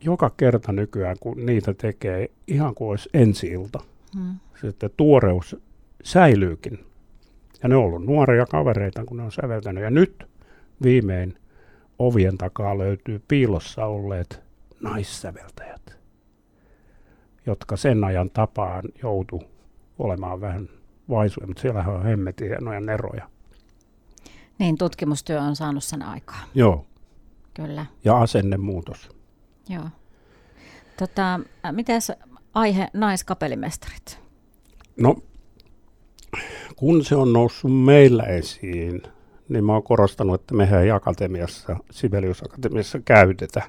joka 0.00 0.30
kerta 0.36 0.72
nykyään, 0.72 1.16
kun 1.20 1.46
niitä 1.46 1.74
tekee, 1.74 2.30
ihan 2.46 2.74
kuin 2.74 2.90
olisi 2.90 3.08
ensi 3.14 3.46
ilta. 3.46 3.80
Hmm. 4.16 4.34
Sitten 4.60 4.90
tuoreus 4.96 5.56
säilyykin. 6.04 6.84
Ja 7.62 7.68
ne 7.68 7.76
on 7.76 7.84
ollut 7.84 8.04
nuoria 8.04 8.46
kavereita, 8.46 9.04
kun 9.04 9.16
ne 9.16 9.22
on 9.22 9.32
säveltänyt. 9.32 9.84
Ja 9.84 9.90
nyt 9.90 10.26
viimein 10.82 11.38
ovien 11.98 12.38
takaa 12.38 12.78
löytyy 12.78 13.22
piilossa 13.28 13.86
olleet 13.86 14.42
naissäveltäjät, 14.80 15.98
jotka 17.46 17.76
sen 17.76 18.04
ajan 18.04 18.30
tapaan 18.30 18.82
joutu 19.02 19.42
olemaan 19.98 20.40
vähän 20.40 20.68
vaisuja, 21.08 21.46
mutta 21.46 21.62
siellä 21.62 21.84
on 21.86 22.02
hemmetin 22.02 22.48
hienoja 22.48 22.80
neroja. 22.80 23.28
Niin, 24.58 24.78
tutkimustyö 24.78 25.40
on 25.40 25.56
saanut 25.56 25.84
sen 25.84 26.02
aikaa. 26.02 26.40
Joo. 26.54 26.86
Kyllä. 27.54 27.86
Ja 28.04 28.18
asennemuutos. 28.18 29.15
Joo. 29.68 29.88
Tota, 30.98 31.40
mitäs 31.72 32.12
aihe 32.54 32.88
naiskapelimestarit? 32.92 34.18
No, 34.96 35.16
kun 36.76 37.04
se 37.04 37.16
on 37.16 37.32
noussut 37.32 37.84
meillä 37.84 38.22
esiin, 38.22 39.02
niin 39.48 39.64
mä 39.64 39.72
oon 39.72 39.82
korostanut, 39.82 40.40
että 40.40 40.54
mehän 40.54 40.82
ei 40.82 40.90
akatemiassa, 40.90 41.76
Sibelius 41.90 42.42
Akatemiassa 42.42 43.00
käytetä. 43.04 43.62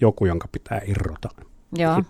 Joku, 0.00 0.26
jonka 0.26 0.48
pitää 0.52 0.80
irrota. 0.86 1.28
Joo. 1.76 2.02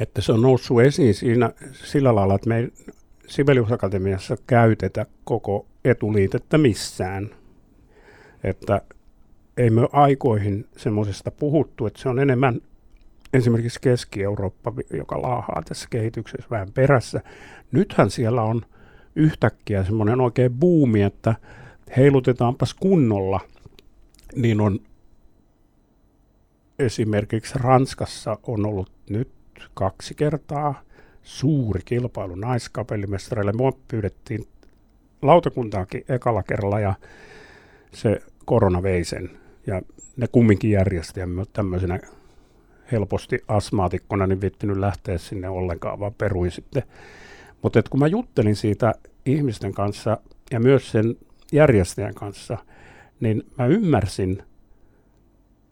Että 0.00 0.20
se 0.20 0.32
on 0.32 0.42
noussut 0.42 0.80
esiin 0.80 1.14
siinä 1.14 1.50
sillä 1.72 2.14
lailla, 2.14 2.34
että 2.34 2.48
me 2.48 2.58
ei 2.58 2.72
Sibelius 3.26 3.72
Akatemiassa 3.72 4.36
käytetä 4.46 5.06
koko 5.24 5.66
etuliitettä 5.84 6.58
missään. 6.58 7.30
Että 8.44 8.82
ei 9.56 9.70
me 9.70 9.88
aikoihin 9.92 10.66
semmoisesta 10.76 11.30
puhuttu, 11.30 11.86
että 11.86 12.02
se 12.02 12.08
on 12.08 12.18
enemmän 12.18 12.60
esimerkiksi 13.32 13.80
Keski-Eurooppa, 13.80 14.72
joka 14.90 15.22
laahaa 15.22 15.62
tässä 15.68 15.88
kehityksessä 15.90 16.50
vähän 16.50 16.72
perässä. 16.72 17.20
Nythän 17.72 18.10
siellä 18.10 18.42
on 18.42 18.62
yhtäkkiä 19.16 19.84
semmoinen 19.84 20.20
oikein 20.20 20.52
buumi, 20.52 21.02
että 21.02 21.34
heilutetaanpas 21.96 22.74
kunnolla, 22.74 23.40
niin 24.36 24.60
on 24.60 24.80
esimerkiksi 26.78 27.54
Ranskassa 27.58 28.38
on 28.42 28.66
ollut 28.66 28.90
nyt 29.10 29.30
kaksi 29.74 30.14
kertaa 30.14 30.82
suuri 31.24 31.80
kilpailu 31.84 32.34
naiskapellimestareille. 32.34 33.52
Mua 33.52 33.72
pyydettiin 33.88 34.48
lautakuntaakin 35.22 36.04
ekalla 36.08 36.42
kerralla 36.42 36.80
ja 36.80 36.94
se 37.92 38.22
korona 38.44 38.82
vei 38.82 39.04
sen. 39.04 39.30
Ja 39.66 39.82
ne 40.16 40.26
kumminkin 40.32 40.70
järjesti 40.70 41.20
ja 41.20 41.26
tämmöisenä 41.52 42.00
helposti 42.92 43.38
astmaatikkona, 43.48 44.26
niin 44.26 44.40
vittinyt 44.40 44.76
lähteä 44.76 45.18
sinne 45.18 45.48
ollenkaan, 45.48 46.00
vaan 46.00 46.14
peruin 46.14 46.50
sitten. 46.50 46.82
Mutta 47.62 47.82
kun 47.90 48.00
mä 48.00 48.06
juttelin 48.06 48.56
siitä 48.56 48.92
ihmisten 49.26 49.72
kanssa 49.72 50.18
ja 50.50 50.60
myös 50.60 50.90
sen 50.90 51.16
järjestäjän 51.52 52.14
kanssa, 52.14 52.58
niin 53.20 53.42
mä 53.58 53.66
ymmärsin, 53.66 54.42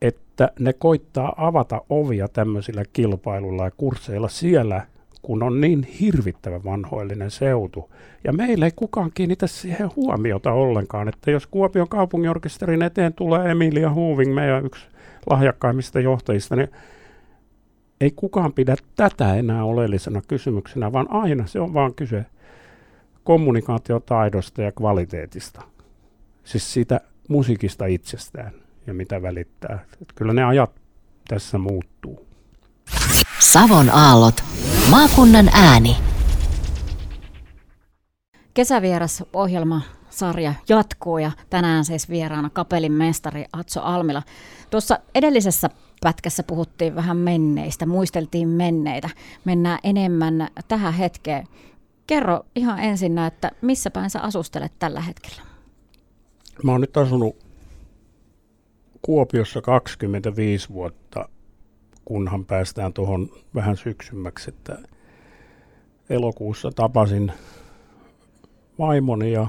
että 0.02 0.50
ne 0.58 0.72
koittaa 0.72 1.34
avata 1.36 1.82
ovia 1.90 2.28
tämmöisillä 2.28 2.84
kilpailuilla 2.92 3.64
ja 3.64 3.70
kursseilla 3.70 4.28
siellä, 4.28 4.86
kun 5.22 5.42
on 5.42 5.60
niin 5.60 5.82
hirvittävän 5.82 6.64
vanhoillinen 6.64 7.30
seutu. 7.30 7.90
Ja 8.24 8.32
meillä 8.32 8.64
ei 8.64 8.72
kukaan 8.76 9.10
kiinnitä 9.14 9.46
siihen 9.46 9.90
huomiota 9.96 10.52
ollenkaan, 10.52 11.08
että 11.08 11.30
jos 11.30 11.46
Kuopion 11.46 11.88
kaupunginorkesterin 11.88 12.82
eteen 12.82 13.14
tulee 13.14 13.50
Emilia 13.50 13.94
Huving, 13.94 14.34
meidän 14.34 14.66
yksi 14.66 14.86
lahjakkaimmista 15.30 16.00
johtajista, 16.00 16.56
niin 16.56 16.68
ei 18.00 18.10
kukaan 18.10 18.52
pidä 18.52 18.76
tätä 18.96 19.34
enää 19.34 19.64
oleellisena 19.64 20.22
kysymyksenä, 20.28 20.92
vaan 20.92 21.06
aina 21.10 21.46
se 21.46 21.60
on 21.60 21.74
vaan 21.74 21.94
kyse 21.94 22.26
kommunikaatiotaidosta 23.24 24.62
ja 24.62 24.72
kvaliteetista. 24.72 25.62
Siis 26.44 26.72
siitä 26.72 27.00
musiikista 27.28 27.86
itsestään 27.86 28.52
ja 28.86 28.94
mitä 28.94 29.22
välittää. 29.22 29.84
Että 29.92 30.14
kyllä 30.14 30.32
ne 30.32 30.44
ajat 30.44 30.70
tässä 31.28 31.58
muuttuu. 31.58 32.31
Savon 33.40 33.90
aallot. 33.90 34.34
Maakunnan 34.90 35.50
ääni. 35.52 35.96
Kesävieras 38.54 39.24
ohjelma 39.32 39.80
sarja 40.10 40.54
jatkuu 40.68 41.18
ja 41.18 41.30
tänään 41.50 41.84
siis 41.84 42.10
vieraana 42.10 42.50
kapelin 42.50 42.92
mestari 42.92 43.44
Atso 43.52 43.80
Almila. 43.80 44.22
Tuossa 44.70 44.98
edellisessä 45.14 45.70
pätkässä 46.02 46.42
puhuttiin 46.42 46.94
vähän 46.94 47.16
menneistä, 47.16 47.86
muisteltiin 47.86 48.48
menneitä. 48.48 49.10
Mennään 49.44 49.78
enemmän 49.84 50.48
tähän 50.68 50.94
hetkeen. 50.94 51.46
Kerro 52.06 52.40
ihan 52.56 52.78
ensin, 52.78 53.18
että 53.18 53.50
missä 53.62 53.90
päin 53.90 54.10
sä 54.10 54.20
asustelet 54.20 54.72
tällä 54.78 55.00
hetkellä? 55.00 55.42
Mä 56.64 56.72
oon 56.72 56.80
nyt 56.80 56.96
asunut 56.96 57.36
Kuopiossa 59.02 59.62
25 59.62 60.68
vuotta, 60.68 61.28
kunhan 62.04 62.44
päästään 62.44 62.92
tuohon 62.92 63.28
vähän 63.54 63.76
syksymmäksi, 63.76 64.50
että 64.50 64.78
elokuussa 66.10 66.70
tapasin 66.70 67.32
vaimoni 68.78 69.32
ja 69.32 69.46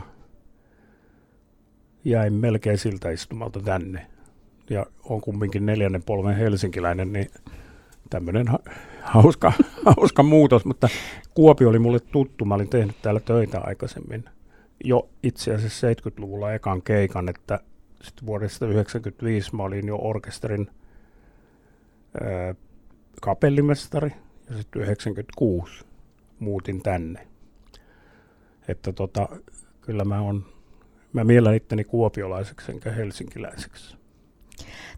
jäin 2.05 2.33
melkein 2.33 2.77
siltä 2.77 3.11
istumalta 3.11 3.59
tänne 3.59 4.07
ja 4.69 4.85
on 5.03 5.21
kumminkin 5.21 5.65
neljännen 5.65 6.03
polven 6.03 6.35
helsinkiläinen, 6.35 7.13
niin 7.13 7.31
tämmöinen 8.09 8.47
hauska, 9.01 9.53
hauska 9.97 10.23
muutos, 10.23 10.65
mutta 10.65 10.89
Kuopi 11.33 11.65
oli 11.65 11.79
mulle 11.79 11.99
tuttu. 11.99 12.45
Mä 12.45 12.55
olin 12.55 12.69
tehnyt 12.69 12.95
täällä 13.01 13.19
töitä 13.19 13.59
aikaisemmin 13.59 14.25
jo 14.83 15.09
itse 15.23 15.55
asiassa 15.55 15.87
70-luvulla 15.87 16.53
ekan 16.53 16.81
keikan, 16.81 17.29
että 17.29 17.59
sitten 18.01 18.25
vuodesta 18.25 18.59
1995 18.59 19.55
mä 19.55 19.63
olin 19.63 19.87
jo 19.87 19.97
orkesterin 20.01 20.67
ää, 22.21 22.55
kapellimestari 23.21 24.13
ja 24.49 24.57
sitten 24.57 24.81
96 24.81 25.85
muutin 26.39 26.81
tänne. 26.81 27.27
Että 28.67 28.93
tota, 28.93 29.29
kyllä 29.81 30.05
mä 30.05 30.21
on, 30.21 30.45
mä 31.13 31.23
miellän 31.23 31.55
itteni 31.55 31.83
kuopiolaiseksi 31.83 32.71
enkä 32.71 32.91
helsinkiläiseksi. 32.91 33.97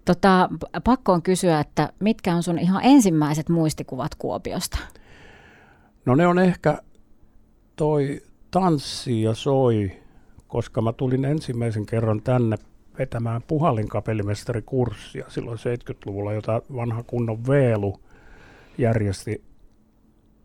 Tota, 0.06 0.50
pakko 0.84 1.12
on 1.12 1.22
kysyä, 1.22 1.60
että 1.60 1.94
mitkä 2.00 2.36
on 2.36 2.44
sun 2.44 2.60
ihan 2.60 2.82
ensimmäiset 2.84 3.50
muistikuvat 3.50 4.16
Kuopiosta? 4.16 4.78
No 6.06 6.16
ne 6.16 6.28
on 6.28 6.40
ehkä 6.40 6.78
toi 7.76 8.22
tanssi 8.52 9.22
ja 9.22 9.34
soi, 9.34 9.92
koska 10.48 10.82
mä 10.82 10.94
tulin 10.94 11.26
ensimmäisen 11.26 11.86
kerran 11.86 12.22
tänne 12.22 12.58
vetämään 13.00 13.42
puhallinkapellimestarikurssia 13.48 15.26
silloin 15.30 15.58
70-luvulla, 15.58 16.34
jota 16.34 16.62
vanha 16.76 17.04
kunnon 17.04 17.48
Veelu 17.48 18.00
järjesti 18.78 19.44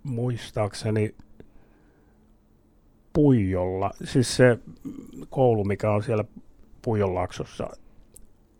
muistaakseni 0.03 1.15
Puijolla, 3.13 3.91
siis 4.05 4.37
se 4.37 4.59
koulu, 5.31 5.65
mikä 5.65 5.91
on 5.91 6.03
siellä 6.03 6.25
Puijonlaaksossa 6.83 7.71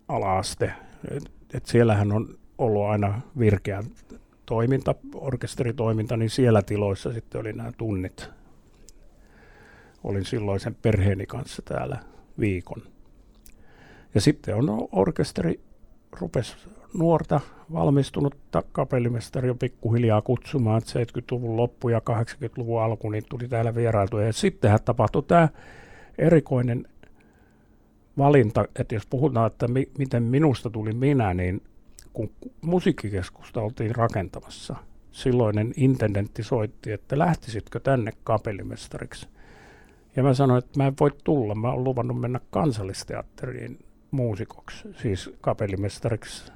alaaste, 0.07 0.73
että 1.11 1.29
et 1.53 1.65
siellähän 1.65 2.11
on 2.11 2.37
ollut 2.57 2.85
aina 2.85 3.21
virkeä 3.39 3.83
toiminta, 4.45 4.95
orkesteritoiminta, 5.15 6.17
niin 6.17 6.29
siellä 6.29 6.61
tiloissa 6.61 7.13
sitten 7.13 7.41
oli 7.41 7.53
nämä 7.53 7.71
tunnit. 7.77 8.29
Olin 10.03 10.25
silloin 10.25 10.59
sen 10.59 10.75
perheeni 10.75 11.25
kanssa 11.25 11.61
täällä 11.61 11.97
viikon. 12.39 12.81
Ja 14.15 14.21
sitten 14.21 14.55
on 14.55 14.87
orkesteri, 14.91 15.59
rupesi 16.19 16.55
nuorta 16.93 17.41
valmistunutta 17.73 18.63
kapellimestari 18.71 19.47
jo 19.47 19.55
pikkuhiljaa 19.55 20.21
kutsumaan, 20.21 20.77
että 20.77 20.99
70-luvun 20.99 21.57
loppu 21.57 21.89
ja 21.89 22.01
80-luvun 22.09 22.81
alku 22.81 23.09
niin 23.09 23.23
tuli 23.29 23.47
täällä 23.47 23.75
vierailtu. 23.75 24.17
Ja 24.17 24.33
sittenhän 24.33 24.79
tapahtui 24.85 25.23
tämä 25.23 25.49
erikoinen 26.17 26.87
valinta, 28.17 28.65
että 28.79 28.95
jos 28.95 29.05
puhutaan, 29.05 29.47
että 29.47 29.67
mi- 29.67 29.91
miten 29.97 30.23
minusta 30.23 30.69
tuli 30.69 30.93
minä, 30.93 31.33
niin 31.33 31.61
kun 32.13 32.31
musiikkikeskusta 32.61 33.61
oltiin 33.61 33.95
rakentamassa, 33.95 34.75
silloinen 35.11 35.73
intendentti 35.75 36.43
soitti, 36.43 36.91
että 36.91 37.17
lähtisitkö 37.17 37.79
tänne 37.79 38.11
kapellimestariksi. 38.23 39.27
Ja 40.15 40.23
mä 40.23 40.33
sanoin, 40.33 40.57
että 40.63 40.79
mä 40.79 40.87
en 40.87 40.93
voi 40.99 41.11
tulla, 41.23 41.55
mä 41.55 41.71
oon 41.71 41.83
luvannut 41.83 42.21
mennä 42.21 42.39
kansallisteatteriin 42.49 43.79
muusikoksi, 44.11 44.87
siis 45.01 45.29
kapellimestariksi 45.41 46.51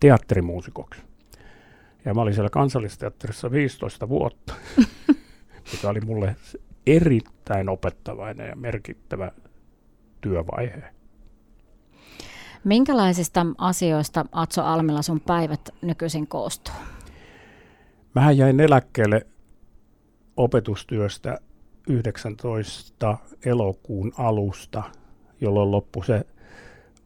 teatterimuusikoksi. 0.00 1.00
Ja 2.04 2.14
mä 2.14 2.20
olin 2.20 2.34
siellä 2.34 2.50
kansallisteatterissa 2.50 3.50
15 3.50 4.08
vuotta, 4.08 4.54
mikä 5.72 5.88
oli 5.88 6.00
mulle 6.00 6.36
erittäin 6.86 7.68
opettavainen 7.68 8.48
ja 8.48 8.56
merkittävä 8.56 9.32
työvaihe. 10.20 10.82
Minkälaisista 12.64 13.46
asioista 13.58 14.24
Atso 14.32 14.62
Almilla 14.64 15.02
sun 15.02 15.20
päivät 15.20 15.70
nykyisin 15.82 16.26
koostuu? 16.26 16.74
Mä 18.14 18.30
jäin 18.30 18.60
eläkkeelle 18.60 19.26
opetustyöstä 20.36 21.38
19 21.88 23.18
elokuun 23.44 24.12
alusta, 24.18 24.82
jolloin 25.40 25.70
loppui 25.70 26.04
se 26.04 26.26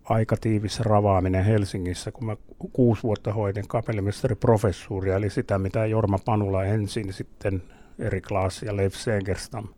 aika 0.04 0.37
tiivis 0.37 0.80
ravaaminen 0.80 1.44
Helsingissä, 1.44 2.12
kun 2.12 2.26
mä 2.26 2.37
kuusi 2.73 3.02
vuotta 3.02 3.32
hoidin 3.32 3.68
kapellimestariprofessuuria, 3.68 5.16
eli 5.16 5.30
sitä, 5.30 5.59
mitä 5.59 5.87
Jorma 5.87 6.18
Panula 6.25 6.64
ensin, 6.64 7.12
sitten 7.12 7.62
Erik 7.99 8.30
Laas 8.30 8.62
ja 8.62 8.76
Leif 8.76 8.94
Segerstam 8.94 9.68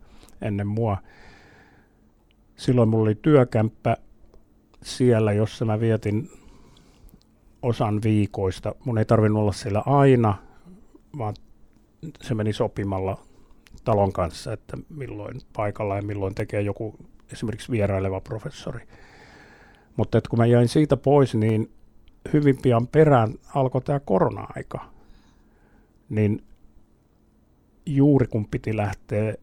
ennen 0.43 0.67
mua. 0.67 0.99
Silloin 2.57 2.89
mulla 2.89 3.03
oli 3.03 3.15
työkämppä 3.15 3.97
siellä, 4.83 5.33
jossa 5.33 5.65
mä 5.65 5.81
vietin 5.81 6.31
osan 7.63 8.01
viikoista. 8.03 8.75
Mun 8.85 8.99
ei 8.99 9.05
tarvinnut 9.05 9.41
olla 9.41 9.53
siellä 9.53 9.83
aina, 9.87 10.35
vaan 11.19 11.35
se 12.23 12.35
meni 12.35 12.53
sopimalla 12.53 13.19
talon 13.85 14.13
kanssa, 14.13 14.53
että 14.53 14.77
milloin 14.89 15.41
paikalla 15.57 15.97
ja 15.97 16.03
milloin 16.03 16.35
tekee 16.35 16.61
joku 16.61 16.97
esimerkiksi 17.33 17.73
vieraileva 17.73 18.21
professori. 18.21 18.87
Mutta 19.97 20.21
kun 20.31 20.39
mä 20.39 20.47
jäin 20.47 20.69
siitä 20.69 20.97
pois, 20.97 21.35
niin 21.35 21.71
hyvin 22.33 22.59
pian 22.63 22.87
perään 22.87 23.35
alkoi 23.55 23.81
tämä 23.81 24.01
korona-aika. 24.01 24.91
Niin 26.09 26.45
juuri 27.87 28.27
kun 28.27 28.47
piti 28.49 28.77
lähteä 28.77 29.35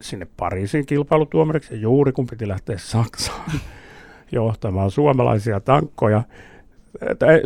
sinne 0.00 0.26
Pariisin 0.36 0.86
kilpailutuomariksi 0.86 1.74
ja 1.74 1.80
juuri 1.80 2.12
kun 2.12 2.26
piti 2.26 2.48
lähteä 2.48 2.78
Saksaan 2.78 3.50
johtamaan 4.32 4.90
suomalaisia 4.90 5.60
tankkoja, 5.60 6.22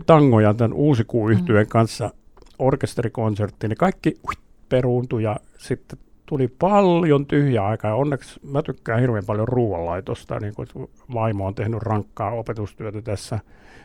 tangoja 0.07 0.55
tämän 0.55 0.73
uusikuu 0.73 1.29
mm. 1.29 1.67
kanssa 1.69 2.11
orkesterikonserttiin, 2.59 3.69
niin 3.69 3.79
kaikki 3.79 4.21
peruuntui 4.69 5.23
ja 5.23 5.37
sitten 5.59 5.99
tuli 6.29 6.49
paljon 6.49 7.27
tyhjää 7.27 7.67
aikaa 7.67 7.95
onneksi 7.95 8.41
mä 8.43 8.63
tykkään 8.63 9.01
hirveän 9.01 9.25
paljon 9.27 9.49
ruoanlaitosta, 9.49 10.41
niin 10.41 10.55
kun 10.55 10.67
vaimo 11.15 11.47
on 11.47 11.55
tehnyt 11.55 11.83
rankkaa 11.83 12.31
opetustyötä 12.31 13.03
tässä 13.03 13.39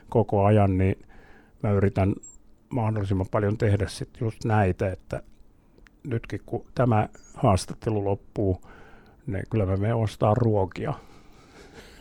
koko 0.10 0.45
ajan, 0.45 0.77
niin 0.77 0.95
mä 1.63 1.71
yritän 1.71 2.15
mahdollisimman 2.69 3.27
paljon 3.32 3.58
tehdä 3.58 3.88
sitten 3.88 4.25
just 4.25 4.45
näitä, 4.45 4.91
että 4.91 5.23
nytkin 6.08 6.41
kun 6.45 6.65
tämä 6.75 7.10
haastattelu 7.36 8.06
loppuu, 8.06 8.62
niin 9.27 9.43
kyllä 9.49 9.65
mä 9.65 9.77
menen 9.77 9.95
ostaa 9.95 10.34
ruokia. 10.34 10.93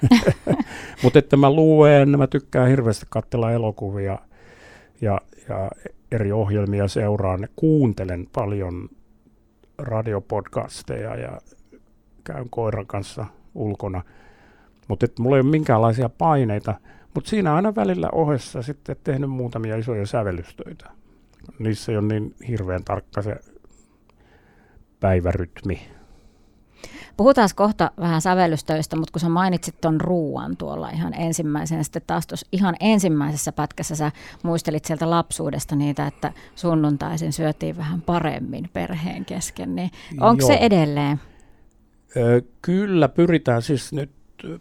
Mutta 1.02 1.18
että 1.18 1.37
mä 1.37 1.52
luen, 1.52 2.18
mä 2.18 2.26
tykkään 2.26 2.68
hirveästi 2.68 3.07
katsella 3.09 3.52
elokuvia 3.52 4.18
ja, 5.00 5.20
ja 5.48 5.70
eri 6.12 6.33
ohjelmia 6.33 6.88
seuraan, 6.88 7.48
kuuntelen 7.57 8.28
paljon 8.33 8.88
radiopodcasteja 9.83 11.16
ja 11.16 11.40
käyn 12.25 12.51
koiran 12.51 12.87
kanssa 12.87 13.27
ulkona. 13.55 14.03
Mutta 14.88 15.07
mulla 15.18 15.37
ei 15.37 15.40
ole 15.40 15.51
minkäänlaisia 15.51 16.09
paineita. 16.09 16.75
Mutta 17.14 17.31
siinä 17.31 17.55
aina 17.55 17.75
välillä 17.75 18.09
ohessa 18.12 18.62
sitten 18.62 18.97
tehnyt 19.05 19.31
muutamia 19.31 19.77
isoja 19.77 20.07
sävellystöitä. 20.07 20.90
Niissä 21.59 21.92
ei 21.92 21.99
ole 21.99 22.07
niin 22.07 22.35
hirveän 22.49 22.85
tarkka 22.85 23.23
se 23.23 23.37
päivärytmi. 25.01 25.88
Puhutaan 27.16 27.49
kohta 27.55 27.90
vähän 28.01 28.21
sävellystöistä, 28.21 28.97
mutta 28.97 29.12
kun 29.12 29.21
sä 29.21 29.29
mainitsit 29.29 29.81
ton 29.81 30.01
ruuan 30.01 30.57
tuolla 30.57 30.90
ihan 30.90 31.14
ensimmäisenä, 31.14 31.83
sitten 31.83 32.03
taas 32.07 32.27
tuossa 32.27 32.47
ihan 32.53 32.77
ensimmäisessä 32.81 33.53
pätkässä 33.53 33.97
sä 33.97 34.12
muistelit 34.42 34.85
sieltä 34.85 35.11
lapsuudesta 35.11 35.77
niitä, 35.77 36.07
että 36.07 36.33
sunnuntaisin 36.55 37.33
syötiin 37.33 37.77
vähän 37.77 38.03
paremmin 38.03 38.71
perheen 38.73 39.25
kesken, 39.25 39.75
niin 39.75 39.90
onko 40.21 40.47
se 40.47 40.55
edelleen? 40.55 41.21
Ö, 42.16 42.42
kyllä, 42.62 43.09
pyritään 43.09 43.62
siis 43.62 43.92
nyt 43.92 44.11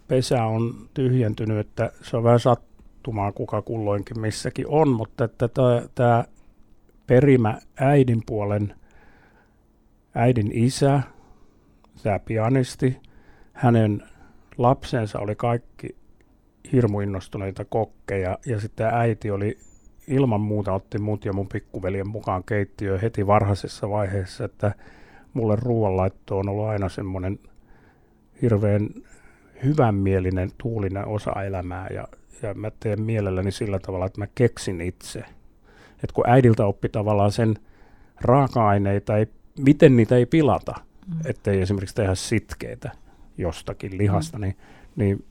pesä 0.08 0.44
on 0.44 0.88
tyhjentynyt, 0.94 1.58
että 1.58 1.92
se 2.02 2.16
on 2.16 2.24
vähän 2.24 2.40
sattumaa 2.40 3.32
kuka 3.32 3.62
kulloinkin 3.62 4.20
missäkin 4.20 4.68
on, 4.68 4.88
mutta 4.88 5.24
että 5.24 5.48
tämä 5.94 6.24
perimä 7.06 7.58
äidin 7.76 8.22
puolen 8.26 8.74
äidin 10.14 10.50
isä 10.52 11.02
tämä 12.02 12.18
pianisti, 12.18 13.00
hänen 13.52 14.02
lapsensa 14.58 15.18
oli 15.18 15.36
kaikki 15.36 15.96
hirmu 16.72 17.00
innostuneita 17.00 17.64
kokkeja 17.64 18.38
ja 18.46 18.60
sitten 18.60 18.86
äiti 18.86 19.30
oli 19.30 19.58
ilman 20.06 20.40
muuta 20.40 20.72
otti 20.72 20.98
mut 20.98 21.24
ja 21.24 21.32
mun 21.32 21.48
pikkuveljen 21.48 22.08
mukaan 22.08 22.44
keittiöön 22.44 23.00
heti 23.00 23.26
varhaisessa 23.26 23.90
vaiheessa, 23.90 24.44
että 24.44 24.74
mulle 25.34 25.56
ruoanlaitto 25.56 26.38
on 26.38 26.48
ollut 26.48 26.66
aina 26.66 26.88
semmoinen 26.88 27.38
hirveän 28.42 28.88
hyvänmielinen, 29.64 30.50
tuulinen 30.58 31.06
osa 31.06 31.42
elämää 31.42 31.86
ja, 31.94 32.08
ja 32.42 32.54
mä 32.54 32.70
teen 32.80 33.02
mielelläni 33.02 33.52
sillä 33.52 33.78
tavalla, 33.78 34.06
että 34.06 34.20
mä 34.20 34.26
keksin 34.34 34.80
itse. 34.80 35.18
Että 35.94 36.14
kun 36.14 36.28
äidiltä 36.28 36.66
oppi 36.66 36.88
tavallaan 36.88 37.32
sen 37.32 37.54
raaka-aineita, 38.20 39.16
ei, 39.16 39.26
miten 39.58 39.96
niitä 39.96 40.16
ei 40.16 40.26
pilata. 40.26 40.74
Ettei 41.24 41.60
esimerkiksi 41.60 41.94
tehdä 41.94 42.14
sitkeitä 42.14 42.90
jostakin 43.38 43.98
lihasta, 43.98 44.38
mm. 44.38 44.42
niin, 44.42 44.56
niin 44.96 45.24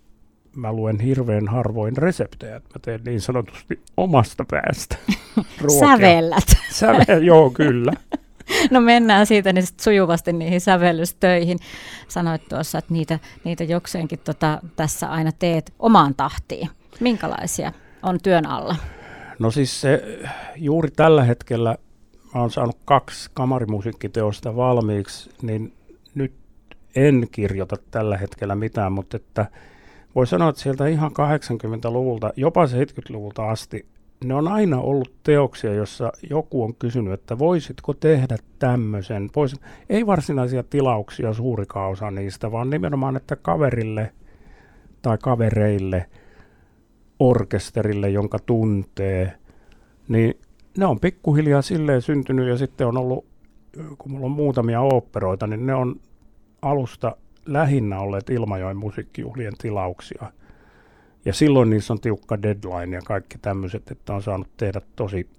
mä 0.55 0.73
luen 0.73 0.99
hirveän 0.99 1.47
harvoin 1.47 1.97
reseptejä, 1.97 2.55
että 2.55 2.69
mä 2.75 2.79
teen 2.81 3.01
niin 3.05 3.21
sanotusti 3.21 3.79
omasta 3.97 4.45
päästä 4.51 4.95
Sävellät. 5.79 6.47
Säve, 6.71 7.17
joo, 7.21 7.49
kyllä. 7.49 7.93
No 8.71 8.81
mennään 8.81 9.25
siitä 9.25 9.53
niin 9.53 9.65
sujuvasti 9.81 10.33
niihin 10.33 10.61
sävellystöihin. 10.61 11.59
Sanoit 12.07 12.49
tuossa, 12.49 12.77
että 12.77 12.93
niitä, 12.93 13.19
niitä 13.43 13.63
jokseenkin 13.63 14.19
tota, 14.19 14.61
tässä 14.75 15.07
aina 15.07 15.31
teet 15.39 15.73
omaan 15.79 16.15
tahtiin. 16.15 16.69
Minkälaisia 16.99 17.71
on 18.03 18.19
työn 18.23 18.45
alla? 18.45 18.75
No 19.39 19.51
siis 19.51 19.81
se, 19.81 20.19
juuri 20.55 20.91
tällä 20.91 21.23
hetkellä 21.23 21.77
mä 22.35 22.41
oon 22.41 22.51
saanut 22.51 22.77
kaksi 22.85 23.29
kamarimusiikkiteosta 23.33 24.55
valmiiksi, 24.55 25.29
niin 25.41 25.73
nyt 26.15 26.33
en 26.95 27.27
kirjoita 27.31 27.75
tällä 27.91 28.17
hetkellä 28.17 28.55
mitään, 28.55 28.91
mutta 28.91 29.17
että 29.17 29.45
voi 30.15 30.27
sanoa, 30.27 30.49
että 30.49 30.61
sieltä 30.61 30.87
ihan 30.87 31.11
80-luvulta, 31.11 32.33
jopa 32.35 32.65
70-luvulta 32.65 33.49
asti, 33.49 33.85
ne 34.23 34.33
on 34.33 34.47
aina 34.47 34.79
ollut 34.79 35.13
teoksia, 35.23 35.73
jossa 35.73 36.11
joku 36.29 36.63
on 36.63 36.75
kysynyt, 36.75 37.13
että 37.13 37.39
voisitko 37.39 37.93
tehdä 37.93 38.37
tämmöisen. 38.59 39.29
Vois, 39.35 39.55
ei 39.89 40.07
varsinaisia 40.07 40.63
tilauksia 40.63 41.33
suurikaan 41.33 41.91
osa 41.91 42.11
niistä, 42.11 42.51
vaan 42.51 42.69
nimenomaan, 42.69 43.15
että 43.15 43.35
kaverille 43.35 44.13
tai 45.01 45.17
kavereille, 45.17 46.05
orkesterille, 47.19 48.09
jonka 48.09 48.39
tuntee, 48.39 49.33
niin 50.07 50.33
ne 50.77 50.85
on 50.85 50.99
pikkuhiljaa 50.99 51.61
silleen 51.61 52.01
syntynyt 52.01 52.47
ja 52.47 52.57
sitten 52.57 52.87
on 52.87 52.97
ollut, 52.97 53.25
kun 53.97 54.11
mulla 54.11 54.25
on 54.25 54.31
muutamia 54.31 54.81
oopperoita, 54.81 55.47
niin 55.47 55.65
ne 55.65 55.73
on 55.73 55.99
alusta 56.61 57.15
lähinnä 57.45 57.99
olleet 57.99 58.29
Ilmajoen 58.29 58.77
musiikkijuhlien 58.77 59.53
tilauksia. 59.57 60.31
Ja 61.25 61.33
silloin 61.33 61.69
niissä 61.69 61.93
on 61.93 62.01
tiukka 62.01 62.41
deadline 62.41 62.95
ja 62.95 63.01
kaikki 63.01 63.37
tämmöiset, 63.37 63.91
että 63.91 64.13
on 64.13 64.23
saanut 64.23 64.47
tehdä 64.57 64.81
tosi 64.95 65.29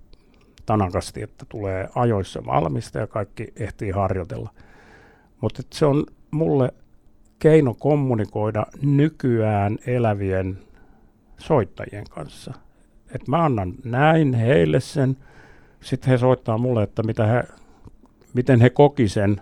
tanakasti, 0.67 1.23
että 1.23 1.47
tulee 1.49 1.89
ajoissa 1.95 2.47
valmista 2.47 2.99
ja 2.99 3.07
kaikki 3.07 3.53
ehtii 3.57 3.91
harjoitella. 3.91 4.51
Mutta 5.41 5.63
se 5.73 5.87
on 5.87 6.07
mulle 6.31 6.75
keino 7.39 7.75
kommunikoida 7.75 8.67
nykyään 8.83 9.79
elävien 9.87 10.59
soittajien 11.39 12.05
kanssa. 12.11 12.55
Et 13.15 13.29
mä 13.29 13.45
annan 13.45 13.75
näin 13.85 14.35
heille 14.35 14.81
sen, 14.81 15.17
sitten 15.81 16.11
he 16.11 16.19
soittaa 16.19 16.59
mulle, 16.59 16.83
että 16.83 17.03
mitä 17.03 17.27
he, 17.27 17.45
miten 18.35 18.61
he 18.61 18.71
koki 18.71 19.09
sen. 19.09 19.41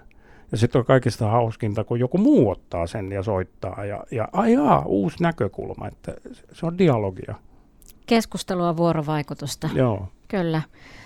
Ja 0.53 0.59
sitten 0.59 0.79
on 0.79 0.85
kaikista 0.85 1.29
hauskinta, 1.29 1.85
kun 1.85 2.01
joku 2.01 2.19
muu 2.19 2.51
ottaa 2.51 2.87
sen 2.87 3.13
ja 3.13 3.23
soittaa. 3.23 3.85
Ja, 3.85 4.05
ja 4.11 4.29
ajaa, 4.33 4.83
uusi 4.87 5.23
näkökulma, 5.23 5.89
että 5.89 6.15
se 6.53 6.67
on 6.67 6.79
dialogia. 6.79 7.35
Keskustelua, 8.07 8.77
vuorovaikutusta. 8.77 9.69
Joo. 9.75 10.09
Kyllä. 10.29 10.63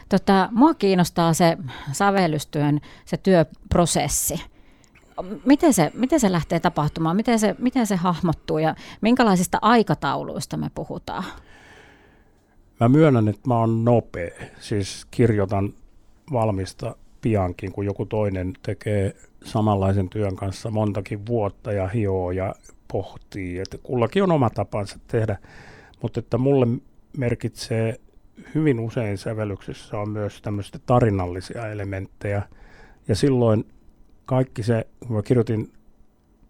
Tota, 0.08 0.48
mua 0.52 0.74
kiinnostaa 0.74 1.32
se 1.32 1.56
sävellystyön, 1.92 2.80
se 3.04 3.16
työprosessi. 3.16 4.42
Miten 5.46 5.74
se, 5.74 5.90
miten 5.94 6.20
se 6.20 6.32
lähtee 6.32 6.60
tapahtumaan? 6.60 7.16
Miten 7.16 7.38
se, 7.38 7.54
miten 7.58 7.86
se 7.86 7.96
hahmottuu 7.96 8.58
ja 8.58 8.74
minkälaisista 9.00 9.58
aikatauluista 9.62 10.56
me 10.56 10.70
puhutaan? 10.74 11.24
Mä 12.80 12.88
myönnän, 12.88 13.28
että 13.28 13.48
mä 13.48 13.58
oon 13.58 13.84
nopea. 13.84 14.30
Siis 14.60 15.06
kirjoitan 15.10 15.74
valmista 16.32 16.96
piankin, 17.20 17.72
kun 17.72 17.86
joku 17.86 18.06
toinen 18.06 18.52
tekee 18.62 19.16
samanlaisen 19.44 20.08
työn 20.08 20.36
kanssa 20.36 20.70
montakin 20.70 21.26
vuotta 21.26 21.72
ja 21.72 21.88
hioo 21.88 22.30
ja 22.30 22.54
pohtii. 22.92 23.58
Että 23.58 23.78
kullakin 23.82 24.22
on 24.22 24.32
oma 24.32 24.50
tapansa 24.50 24.98
tehdä, 25.06 25.38
mutta 26.02 26.20
että 26.20 26.38
mulle 26.38 26.66
merkitsee 27.16 28.00
hyvin 28.54 28.80
usein 28.80 29.18
sävellyksessä 29.18 29.98
on 29.98 30.10
myös 30.10 30.42
tämmöistä 30.42 30.78
tarinallisia 30.86 31.68
elementtejä. 31.68 32.42
Ja 33.08 33.16
silloin 33.16 33.64
kaikki 34.24 34.62
se, 34.62 34.86
kun 35.06 35.16
mä 35.16 35.22
kirjoitin 35.22 35.72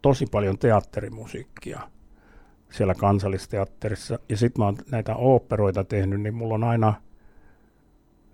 tosi 0.03 0.27
paljon 0.27 0.59
teatterimusiikkia 0.59 1.81
siellä 2.75 2.95
kansallisteatterissa, 2.95 4.19
ja 4.29 4.37
sitten 4.37 4.61
mä 4.61 4.65
oon 4.65 4.77
näitä 4.91 5.17
oopperoita 5.17 5.85
tehnyt, 5.85 6.21
niin 6.21 6.35
mulla 6.35 6.55
on 6.55 6.65
aina 6.65 6.95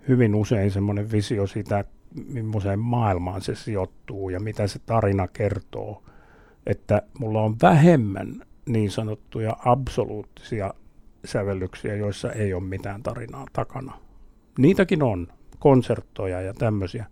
hyvin 0.09 0.35
usein 0.35 0.71
semmoinen 0.71 1.13
visio 1.13 1.47
siitä, 1.47 1.85
millaiseen 2.29 2.79
maailmaan 2.79 3.43
se 3.43 3.55
sijoittuu 3.55 4.31
ja 4.31 4.41
mitä 4.41 4.67
se 4.67 4.79
tarina 4.79 5.29
kertoo. 5.29 6.03
Että 6.67 7.03
mulla 7.19 7.43
on 7.43 7.57
vähemmän 7.63 8.43
niin 8.67 8.91
sanottuja 8.91 9.57
absoluuttisia 9.65 10.75
sävellyksiä, 11.25 11.95
joissa 11.95 12.33
ei 12.33 12.55
ole 12.55 12.63
mitään 12.63 13.03
tarinaa 13.03 13.47
takana. 13.53 13.99
Niitäkin 14.59 15.03
on, 15.03 15.29
konserttoja 15.59 16.41
ja 16.41 16.55
tämmöisiä. 16.55 17.07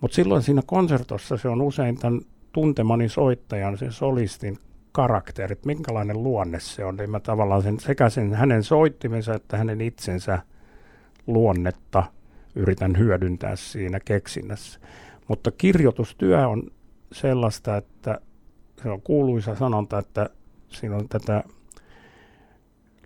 Mutta 0.00 0.14
silloin 0.14 0.42
siinä 0.42 0.62
konsertossa 0.66 1.36
se 1.36 1.48
on 1.48 1.62
usein 1.62 1.98
tämän 1.98 2.20
tuntemani 2.52 3.08
soittajan, 3.08 3.78
sen 3.78 3.92
solistin 3.92 4.58
karakterit, 4.98 5.64
minkälainen 5.64 6.22
luonne 6.22 6.60
se 6.60 6.84
on. 6.84 6.96
Niin 6.96 7.10
mä 7.10 7.20
tavallaan 7.20 7.62
sen, 7.62 7.80
sekä 7.80 8.08
sen 8.08 8.34
hänen 8.34 8.62
soittimensa 8.62 9.34
että 9.34 9.56
hänen 9.56 9.80
itsensä 9.80 10.38
luonnetta 11.26 12.04
yritän 12.54 12.98
hyödyntää 12.98 13.56
siinä 13.56 14.00
keksinnässä. 14.00 14.80
Mutta 15.28 15.50
kirjoitustyö 15.50 16.48
on 16.48 16.62
sellaista, 17.12 17.76
että 17.76 18.20
se 18.82 18.90
on 18.90 19.02
kuuluisa 19.02 19.54
sanonta, 19.54 19.98
että 19.98 20.30
siinä 20.68 20.96
on 20.96 21.08
tätä 21.08 21.44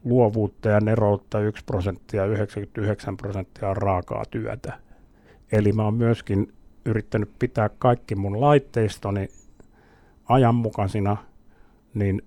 luovuutta 0.04 0.68
ja 0.68 0.80
neroutta 0.80 1.40
1 1.40 1.64
prosenttia, 1.64 2.26
99 2.26 3.16
prosenttia 3.16 3.68
on 3.68 3.76
raakaa 3.76 4.24
työtä. 4.30 4.78
Eli 5.52 5.72
mä 5.72 5.84
oon 5.84 5.94
myöskin 5.94 6.52
yrittänyt 6.84 7.30
pitää 7.38 7.68
kaikki 7.68 8.14
mun 8.14 8.40
laitteistoni 8.40 9.28
ajanmukaisina, 10.28 11.31
niin 11.94 12.22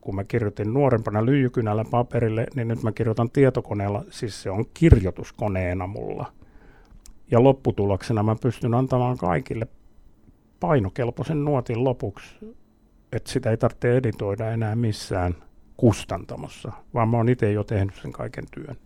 kun 0.00 0.14
mä 0.14 0.24
kirjoitin 0.24 0.74
nuorempana 0.74 1.26
lyijykynällä 1.26 1.84
paperille, 1.90 2.46
niin 2.54 2.68
nyt 2.68 2.82
mä 2.82 2.92
kirjoitan 2.92 3.30
tietokoneella, 3.30 4.04
siis 4.10 4.42
se 4.42 4.50
on 4.50 4.64
kirjoituskoneena 4.74 5.86
mulla. 5.86 6.32
Ja 7.30 7.42
lopputuloksena 7.42 8.22
mä 8.22 8.36
pystyn 8.42 8.74
antamaan 8.74 9.16
kaikille 9.16 9.66
painokelpoisen 10.60 11.44
nuotin 11.44 11.84
lopuksi, 11.84 12.56
että 13.12 13.32
sitä 13.32 13.50
ei 13.50 13.56
tarvitse 13.56 13.96
editoida 13.96 14.50
enää 14.50 14.76
missään 14.76 15.34
kustantamossa, 15.76 16.72
vaan 16.94 17.08
mä 17.08 17.16
oon 17.16 17.28
itse 17.28 17.52
jo 17.52 17.64
tehnyt 17.64 17.94
sen 18.02 18.12
kaiken 18.12 18.44
työn. 18.50 18.76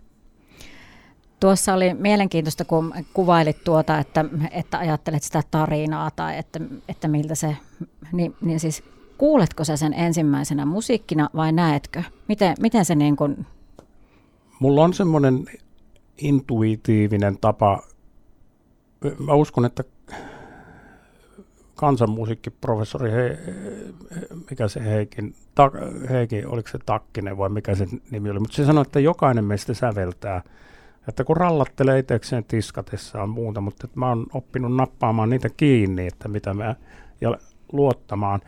Tuossa 1.40 1.74
oli 1.74 1.94
mielenkiintoista, 1.94 2.64
kun 2.64 2.94
kuvailit 3.14 3.64
tuota, 3.64 3.98
että, 3.98 4.24
että 4.50 4.78
ajattelet 4.78 5.22
sitä 5.22 5.42
tarinaa 5.50 6.10
tai 6.10 6.38
että, 6.38 6.60
että 6.88 7.08
miltä 7.08 7.34
se, 7.34 7.56
niin, 8.12 8.36
niin 8.40 8.60
siis 8.60 8.84
kuuletko 9.20 9.64
sä 9.64 9.76
sen 9.76 9.92
ensimmäisenä 9.92 10.66
musiikkina 10.66 11.28
vai 11.36 11.52
näetkö? 11.52 12.02
Miten, 12.28 12.54
miten 12.60 12.84
se 12.84 12.94
niin 12.94 13.16
kuin... 13.16 13.46
Mulla 14.60 14.84
on 14.84 14.94
semmoinen 14.94 15.44
intuitiivinen 16.18 17.38
tapa, 17.40 17.82
mä 19.18 19.34
uskon, 19.34 19.64
että 19.64 19.84
kansanmusiikkiprofessori, 21.74 23.10
he, 23.10 23.38
mikä 24.50 24.68
se 24.68 24.84
Heikin, 24.84 25.34
ta, 25.54 25.70
Heikin, 26.10 26.46
oliko 26.46 26.68
se 26.68 26.78
Takkinen 26.86 27.38
vai 27.38 27.48
mikä 27.48 27.74
se 27.74 27.86
nimi 28.10 28.30
oli, 28.30 28.40
mutta 28.40 28.56
se 28.56 28.66
sanoi, 28.66 28.82
että 28.82 29.00
jokainen 29.00 29.44
meistä 29.44 29.74
säveltää, 29.74 30.42
että 31.08 31.24
kun 31.24 31.36
rallattelee 31.36 31.98
itsekseen 31.98 32.44
tiskatessaan 32.44 33.28
muuta, 33.28 33.60
mutta 33.60 33.86
että 33.86 34.00
mä 34.00 34.08
oon 34.08 34.26
oppinut 34.34 34.76
nappaamaan 34.76 35.30
niitä 35.30 35.48
kiinni, 35.56 36.06
että 36.06 36.28
mitä 36.28 36.54
mä, 36.54 36.74
ja 37.20 37.38
luottamaan. 37.72 38.40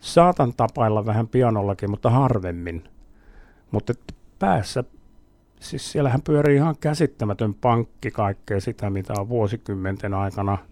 Saatan 0.00 0.54
tapailla 0.56 1.06
vähän 1.06 1.28
pianollakin, 1.28 1.90
mutta 1.90 2.10
harvemmin. 2.10 2.84
Mutta 3.70 3.94
päässä, 4.38 4.84
siis 5.60 5.92
siellähän 5.92 6.22
pyörii 6.22 6.56
ihan 6.56 6.76
käsittämätön 6.80 7.54
pankki 7.54 8.10
kaikkea 8.10 8.60
sitä, 8.60 8.90
mitä 8.90 9.12
on 9.16 9.28
vuosikymmenten 9.28 10.14
aikana– 10.14 10.58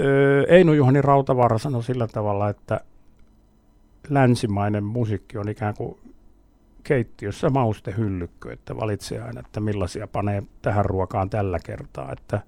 öö, 0.00 0.44
Eino 0.48 0.72
Juhani 0.72 1.02
Rautavaara 1.02 1.58
sanoi 1.58 1.82
sillä 1.82 2.06
tavalla, 2.06 2.48
että 2.48 2.80
länsimainen 4.08 4.84
musiikki 4.84 5.38
on 5.38 5.48
ikään 5.48 5.74
kuin 5.74 5.98
keittiössä 6.82 7.50
maustehyllykkö, 7.50 8.52
että 8.52 8.76
valitsee 8.76 9.22
aina, 9.22 9.40
että 9.40 9.60
millaisia 9.60 10.06
panee 10.06 10.42
tähän 10.62 10.84
ruokaan 10.84 11.30
tällä 11.30 11.58
kertaa. 11.58 12.12
Että 12.12 12.40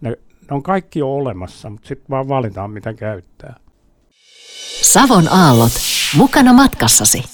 ne, 0.00 0.10
ne 0.10 0.16
on 0.50 0.62
kaikki 0.62 0.98
jo 0.98 1.14
olemassa, 1.14 1.70
mutta 1.70 1.88
sitten 1.88 2.08
vaan 2.10 2.28
valitaan, 2.28 2.70
mitä 2.70 2.94
käyttää. 2.94 3.56
Savon 4.82 5.28
aallot. 5.32 5.72
Mukana 6.16 6.52
matkassasi. 6.52 7.24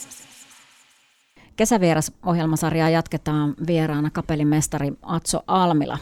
Kesävieras-ohjelmasarjaa 1.57 2.91
jatketaan 2.91 3.55
vieraana 3.67 4.11
kapelimestari 4.11 4.93
Atso 5.03 5.41
Almila. 5.47 5.99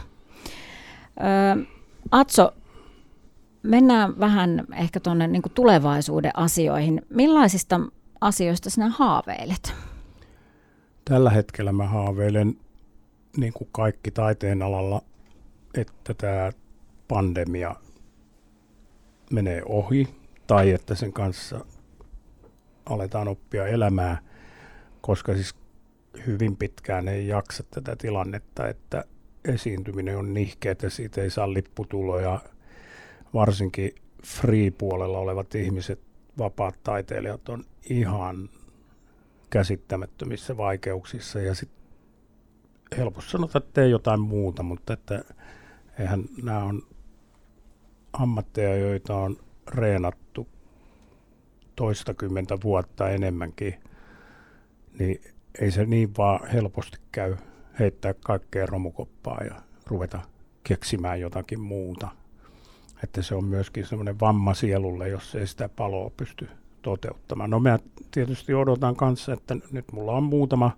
Öö, 1.21 1.65
Atso, 2.11 2.55
mennään 3.63 4.19
vähän 4.19 4.65
ehkä 4.77 5.01
tuonne 5.01 5.27
niin 5.27 5.43
tulevaisuuden 5.55 6.31
asioihin. 6.35 7.03
Millaisista 7.11 7.81
asioista 8.21 8.71
sinä 8.71 8.89
haaveilet? 8.89 9.75
Tällä 11.05 11.31
hetkellä 11.31 11.73
mä 11.73 11.87
haaveilen, 11.87 12.57
niin 13.37 13.53
kuin 13.53 13.69
kaikki 13.73 14.11
taiteen 14.11 14.63
alalla, 14.63 15.03
että 15.75 16.15
tämä 16.15 16.53
pandemia 17.09 17.77
menee 19.31 19.63
ohi 19.67 20.22
tai 20.47 20.71
että 20.71 20.95
sen 20.95 21.13
kanssa 21.13 21.65
aletaan 22.87 23.29
oppia 23.29 23.67
elämää, 23.67 24.19
koska 25.01 25.35
siis 25.35 25.55
hyvin 26.27 26.57
pitkään 26.57 27.09
ei 27.09 27.27
jaksa 27.29 27.65
tätä 27.71 27.97
tilannetta, 27.97 28.69
että 28.69 29.05
esiintyminen 29.45 30.19
on 30.19 30.35
nihkeä, 30.35 30.73
että 30.73 30.91
siitä 30.91 31.23
ei 31.23 31.31
saa 31.31 31.53
lipputuloja, 31.53 32.41
varsinkin 33.35 33.95
free-puolella 34.27 35.19
olevat 35.19 35.55
ihmiset, 35.55 36.01
vapaat 36.39 36.83
taiteilijat 36.83 37.49
on 37.49 37.65
ihan 37.91 38.51
käsittämättömissä 39.51 40.57
vaikeuksissa. 40.57 41.41
Ja 41.41 41.55
sitten 41.55 41.83
helposti 42.97 43.31
sanotaan, 43.31 43.63
että 43.63 43.75
tee 43.75 43.89
jotain 43.89 44.21
muuta, 44.21 44.63
mutta 44.63 44.93
että 44.93 45.25
eihän 45.99 46.25
nämä 46.43 46.65
on 46.65 46.83
ammatteja, 48.13 48.77
joita 48.77 49.17
on 49.17 49.37
reenattu 49.69 50.22
toistakymmentä 51.77 52.59
vuotta 52.65 53.11
enemmänkin, 53.11 53.75
niin 54.99 55.21
ei 55.61 55.71
se 55.71 55.87
niin 55.87 56.17
vaan 56.19 56.49
helposti 56.49 56.99
käy 57.13 57.37
heittää 57.79 58.15
kaikkea 58.15 58.67
romukoppaa 58.67 59.41
ja 59.45 59.63
ruveta 59.87 60.21
keksimään 60.65 61.21
jotakin 61.21 61.61
muuta. 61.61 62.09
että 63.05 63.23
se 63.23 63.35
on 63.35 63.45
myöskin 63.45 63.87
semmoinen 63.87 64.21
vamma 64.21 64.55
sielulle, 64.55 65.09
jos 65.09 65.35
ei 65.35 65.47
sitä 65.47 65.69
paloa 65.69 66.11
pysty 66.17 66.49
toteuttamaan. 66.83 67.51
No 67.51 67.61
mä 67.61 67.79
tietysti 68.11 68.55
odotan 68.55 68.97
kanssa, 68.97 69.33
että 69.33 69.57
nyt 69.71 69.93
mulla 69.93 70.13
on 70.13 70.23
muutama 70.23 70.71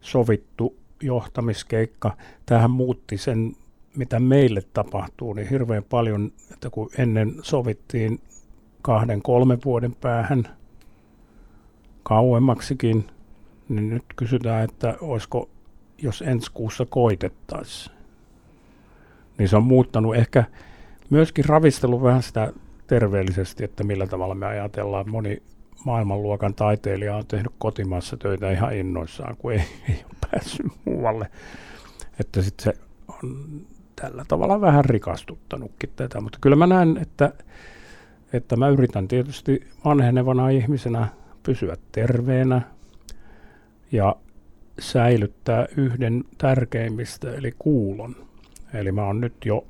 sovittu 0.00 0.76
johtamiskeikka. 1.02 2.16
Tähän 2.46 2.70
muutti 2.70 3.18
sen, 3.18 3.56
mitä 3.96 4.20
meille 4.20 4.62
tapahtuu, 4.72 5.32
niin 5.32 5.48
hirveän 5.48 5.84
paljon, 5.84 6.32
että 6.52 6.70
kun 6.70 6.90
ennen 6.98 7.34
sovittiin 7.42 8.20
kahden, 8.82 9.22
kolmen 9.22 9.58
vuoden 9.64 9.94
päähän 9.94 10.48
kauemmaksikin, 12.02 13.06
niin 13.68 13.90
nyt 13.90 14.04
kysytään, 14.16 14.64
että 14.64 14.94
olisiko, 15.00 15.48
jos 16.02 16.22
ensi 16.22 16.50
kuussa 16.54 16.86
koitettaisiin. 16.86 17.96
Niin 19.38 19.48
se 19.48 19.56
on 19.56 19.64
muuttanut 19.64 20.16
ehkä 20.16 20.44
myöskin 21.10 21.44
ravistelu 21.44 22.02
vähän 22.02 22.22
sitä 22.22 22.52
terveellisesti, 22.86 23.64
että 23.64 23.84
millä 23.84 24.06
tavalla 24.06 24.34
me 24.34 24.46
ajatellaan. 24.46 25.10
Moni 25.10 25.42
maailmanluokan 25.84 26.54
taiteilija 26.54 27.16
on 27.16 27.26
tehnyt 27.26 27.52
kotimaassa 27.58 28.16
töitä 28.16 28.50
ihan 28.50 28.74
innoissaan, 28.74 29.36
kun 29.36 29.52
ei, 29.52 29.62
ei 29.88 30.04
ole 30.04 30.30
päässyt 30.30 30.66
muualle. 30.84 31.30
Että 32.20 32.42
sitten 32.42 32.64
se 32.64 32.80
on 33.08 33.60
tällä 33.96 34.24
tavalla 34.28 34.60
vähän 34.60 34.84
rikastuttanutkin 34.84 35.90
tätä, 35.96 36.20
mutta 36.20 36.38
kyllä 36.40 36.56
mä 36.56 36.66
näen, 36.66 36.98
että, 37.02 37.32
että 38.32 38.56
mä 38.56 38.68
yritän 38.68 39.08
tietysti 39.08 39.66
vanhenevana 39.84 40.48
ihmisenä 40.48 41.08
pysyä 41.42 41.76
terveenä 41.92 42.62
ja 43.92 44.16
säilyttää 44.78 45.66
yhden 45.76 46.24
tärkeimmistä, 46.38 47.34
eli 47.34 47.54
kuulon. 47.58 48.16
Eli 48.74 48.92
mä 48.92 49.06
oon 49.06 49.20
nyt 49.20 49.34
jo 49.44 49.64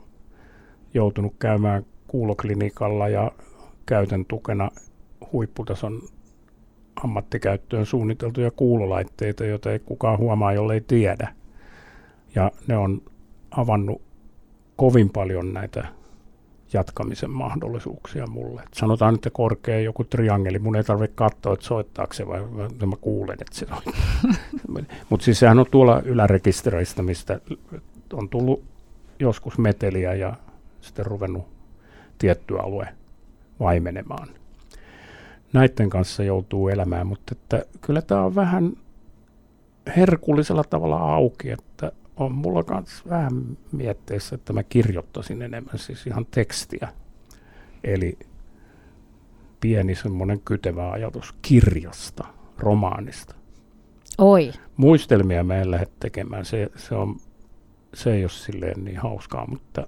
joutunut 0.95 1.35
käymään 1.39 1.87
kuuloklinikalla 2.07 3.09
ja 3.09 3.33
käytän 3.87 4.25
tukena 4.25 4.71
huipputason 5.33 6.03
ammattikäyttöön 7.05 7.87
suunniteltuja 7.87 8.51
kuulolaitteita, 8.51 9.45
joita 9.45 9.73
ei 9.73 9.79
kukaan 9.79 10.19
huomaa, 10.19 10.53
jollei 10.53 10.81
tiedä. 10.81 11.35
Ja 12.35 12.53
ne 12.67 12.77
on 12.77 13.03
avannut 13.51 14.03
kovin 14.77 15.11
paljon 15.11 15.53
näitä 15.53 15.89
jatkamisen 16.73 17.31
mahdollisuuksia 17.31 18.27
mulle. 18.27 18.61
Et 18.61 18.75
sanotaan, 18.75 19.15
että 19.15 19.31
korkea 19.31 19.81
joku 19.81 20.05
triangeli, 20.05 20.59
mun 20.59 20.77
ei 20.77 20.85
tarvitse 20.85 21.15
katsoa, 21.15 21.55
että 21.55 21.67
soittaako 21.67 22.15
se 22.15 22.27
vai 22.27 22.41
mä 22.87 22.97
kuulen, 23.01 23.39
että 23.41 23.57
se 23.57 23.67
on. 23.71 23.93
Mutta 25.09 25.25
siis 25.25 25.39
sehän 25.39 25.59
on 25.59 25.67
tuolla 25.71 26.03
ylärekistereistä, 26.05 27.03
mistä 27.03 27.41
on 28.13 28.29
tullut 28.29 28.65
joskus 29.19 29.59
meteliä 29.59 30.15
ja 30.15 30.37
sitten 30.81 31.07
ruvennut 31.07 31.45
tietty 32.19 32.59
alue 32.59 32.89
vaimenemaan. 33.61 34.29
Näiden 35.53 35.91
kanssa 35.91 36.23
joutuu 36.23 36.69
elämään, 36.69 37.07
mutta 37.07 37.33
että 37.33 37.65
kyllä 37.81 38.03
tämä 38.03 38.25
on 38.25 38.35
vähän 38.35 38.73
herkullisella 39.97 40.65
tavalla 40.65 40.97
auki, 40.97 41.51
että 41.51 41.93
on 42.21 42.33
mulla 42.33 42.65
myös 42.71 43.03
vähän 43.09 43.59
mietteessä, 43.73 44.35
että 44.35 44.53
mä 44.53 44.63
kirjoittaisin 44.63 45.43
enemmän 45.43 45.79
siis 45.79 46.07
ihan 46.07 46.27
tekstiä. 46.31 46.89
Eli 47.85 48.19
pieni 49.61 49.95
semmoinen 49.95 50.41
kytevä 50.41 50.91
ajatus 50.91 51.35
kirjasta, 51.43 52.25
romaanista. 52.59 53.35
Oi. 54.19 54.53
Muistelmia 54.77 55.45
mä 55.45 55.57
en 55.57 55.71
lähde 55.71 55.87
tekemään, 56.01 56.45
se, 56.45 56.71
se, 56.77 56.95
on, 56.95 57.17
se 57.95 58.13
ei 58.13 58.23
ole 58.23 58.31
silleen 58.31 58.85
niin 58.85 58.99
hauskaa, 58.99 59.47
mutta 59.47 59.87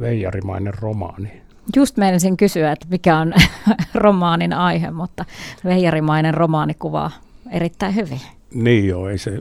veijarimainen 0.00 0.74
romaani. 0.74 1.42
Just 1.76 1.96
meinasin 1.96 2.36
kysyä, 2.36 2.72
että 2.72 2.86
mikä 2.90 3.18
on 3.18 3.32
romaanin 3.94 4.52
aihe, 4.52 4.90
mutta 4.90 5.24
veijarimainen 5.64 6.34
romaani 6.34 6.74
kuvaa 6.74 7.10
erittäin 7.50 7.94
hyvin. 7.94 8.20
Niin 8.54 8.88
joo, 8.88 9.08
ei 9.08 9.18
se, 9.18 9.40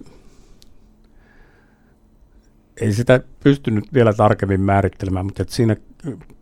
ei 2.82 2.94
sitä 2.94 3.20
pystynyt 3.44 3.94
vielä 3.94 4.14
tarkemmin 4.14 4.62
määrittelemään, 4.62 5.26
mutta 5.26 5.42
että 5.42 5.54
siinä 5.54 5.76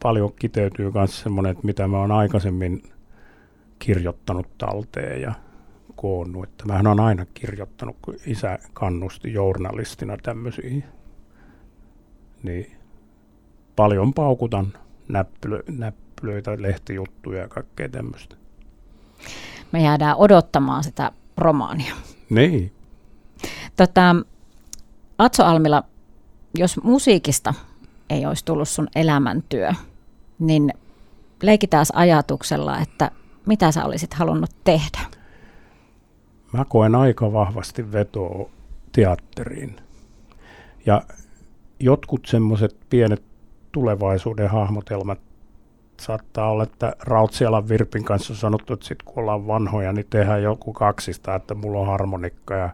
paljon 0.03 0.33
kiteytyy 0.33 0.91
myös 0.91 1.19
semmoinen, 1.19 1.51
että 1.51 1.65
mitä 1.65 1.87
mä 1.87 1.97
oon 1.97 2.11
aikaisemmin 2.11 2.83
kirjoittanut 3.79 4.57
talteen 4.57 5.21
ja 5.21 5.33
koonnut. 5.95 6.43
Että 6.43 6.65
mähän 6.65 6.87
on 6.87 6.99
aina 6.99 7.25
kirjoittanut, 7.33 7.95
kun 8.01 8.15
isä 8.25 8.59
kannusti 8.73 9.33
journalistina 9.33 10.17
tämmöisiin. 10.23 10.83
Niin 12.43 12.77
paljon 13.75 14.13
paukutan 14.13 14.73
näppylö, 15.07 15.63
näppylöitä, 15.67 16.51
lehtijuttuja 16.59 17.41
ja 17.41 17.47
kaikkea 17.47 17.89
tämmöistä. 17.89 18.35
Me 19.71 19.83
jäädään 19.83 20.15
odottamaan 20.15 20.83
sitä 20.83 21.11
romaania. 21.37 21.95
Niin. 22.29 22.71
Tota, 23.75 24.15
Atso 25.17 25.43
Almila, 25.43 25.83
jos 26.57 26.83
musiikista 26.83 27.53
ei 28.09 28.25
olisi 28.25 28.45
tullut 28.45 28.69
sun 28.69 28.87
elämäntyö, 28.95 29.71
niin 30.39 30.73
leikitään 31.43 31.85
ajatuksella, 31.93 32.79
että 32.79 33.11
mitä 33.45 33.71
sä 33.71 33.85
olisit 33.85 34.13
halunnut 34.13 34.51
tehdä? 34.63 34.99
Mä 36.53 36.65
koen 36.65 36.95
aika 36.95 37.33
vahvasti 37.33 37.91
vetoa 37.91 38.49
teatteriin. 38.91 39.75
Ja 40.85 41.01
jotkut 41.79 42.25
semmoiset 42.25 42.77
pienet 42.89 43.23
tulevaisuuden 43.71 44.49
hahmotelmat 44.49 45.19
saattaa 46.01 46.51
olla, 46.51 46.63
että 46.63 46.93
Rautsialan 46.99 47.69
Virpin 47.69 48.03
kanssa 48.03 48.33
on 48.33 48.37
sanottu, 48.37 48.73
että 48.73 48.85
sit 48.85 49.03
kun 49.03 49.23
ollaan 49.23 49.47
vanhoja, 49.47 49.93
niin 49.93 50.05
tehdään 50.09 50.43
joku 50.43 50.73
kaksista, 50.73 51.35
että 51.35 51.55
mulla 51.55 51.79
on 51.79 51.87
harmonikka 51.87 52.53
ja 52.53 52.69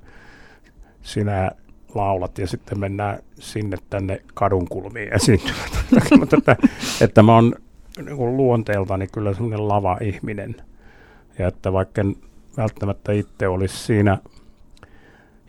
sinä 1.02 1.52
laulat 1.96 2.38
ja 2.38 2.48
sitten 2.48 2.80
mennään 2.80 3.20
sinne 3.40 3.78
tänne 3.90 4.22
kadunkulmiin 4.34 5.14
esiintymään. 5.14 5.70
Mutta 6.20 6.38
että, 6.38 6.56
että 7.02 7.24
mä 7.24 7.36
oon 7.36 7.56
niin 8.06 8.38
luonteeltani 8.38 9.08
kyllä 9.08 9.34
semmoinen 9.34 9.68
lava-ihminen. 9.68 10.56
Ja 11.40 11.48
että 11.48 11.74
vaikka 11.74 12.02
en 12.02 12.16
välttämättä 12.58 13.12
itse 13.12 13.48
olisi 13.48 13.78
siinä 13.78 14.18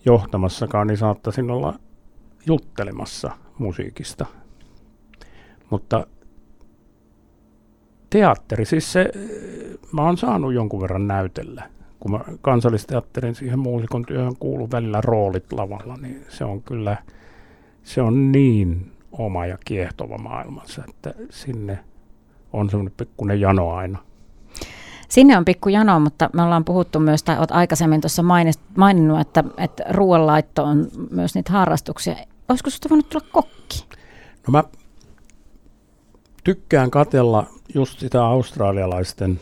johtamassakaan, 0.05 0.87
niin 0.87 0.99
saattaisin 0.99 1.51
olla 1.51 1.79
juttelemassa 2.47 3.31
musiikista. 3.59 4.27
Mutta 5.71 6.07
teatteri, 8.11 8.65
siis 8.65 8.93
se, 8.93 9.11
mä 9.93 10.03
oon 10.03 10.17
saanut 10.17 10.55
jonkun 10.55 10.81
verran 10.81 11.07
näytellä. 11.07 11.76
Kun 12.01 12.11
mä 12.11 12.21
kansallisteatterin 12.41 13.35
siihen 13.35 13.59
muusikon 13.59 14.05
työhön 14.07 14.37
kuuluu 14.37 14.71
välillä 14.71 15.01
roolit 15.01 15.53
lavalla, 15.53 15.97
niin 15.97 16.25
se 16.29 16.45
on 16.45 16.63
kyllä, 16.63 16.97
se 17.83 18.03
on 18.03 18.33
niin 18.33 18.93
oma 19.13 19.47
ja 19.47 19.59
kiehtova 19.65 20.19
maailmansa, 20.19 20.83
että 20.89 21.15
sinne 21.31 21.79
on 22.53 22.71
semmoinen 22.71 22.95
pikkuinen 22.97 23.41
jano 23.41 23.71
aina. 23.71 23.99
Sinne 25.09 25.37
on 25.37 25.45
pikku 25.45 25.69
jano, 25.69 26.01
mutta 26.01 26.31
me 26.33 26.43
ollaan 26.43 26.65
puhuttu 26.65 27.01
myös, 27.01 27.23
tai 27.23 27.39
olet 27.39 27.51
aikaisemmin 27.51 28.01
tuossa 28.01 28.23
maininnut, 28.77 29.21
että, 29.21 29.45
että 29.57 29.85
ruoanlaitto 29.91 30.65
on 30.65 30.89
myös 31.11 31.35
niitä 31.35 31.53
harrastuksia. 31.53 32.17
Olisiko 32.49 32.71
sinusta 32.71 32.89
voinut 32.89 33.09
tulla 33.09 33.27
kokki? 33.33 33.87
No 34.47 34.53
mä 34.53 34.65
tykkään 36.45 36.91
katella 36.91 37.47
just 37.75 37.99
sitä 37.99 38.25
australialaisten 38.25 39.41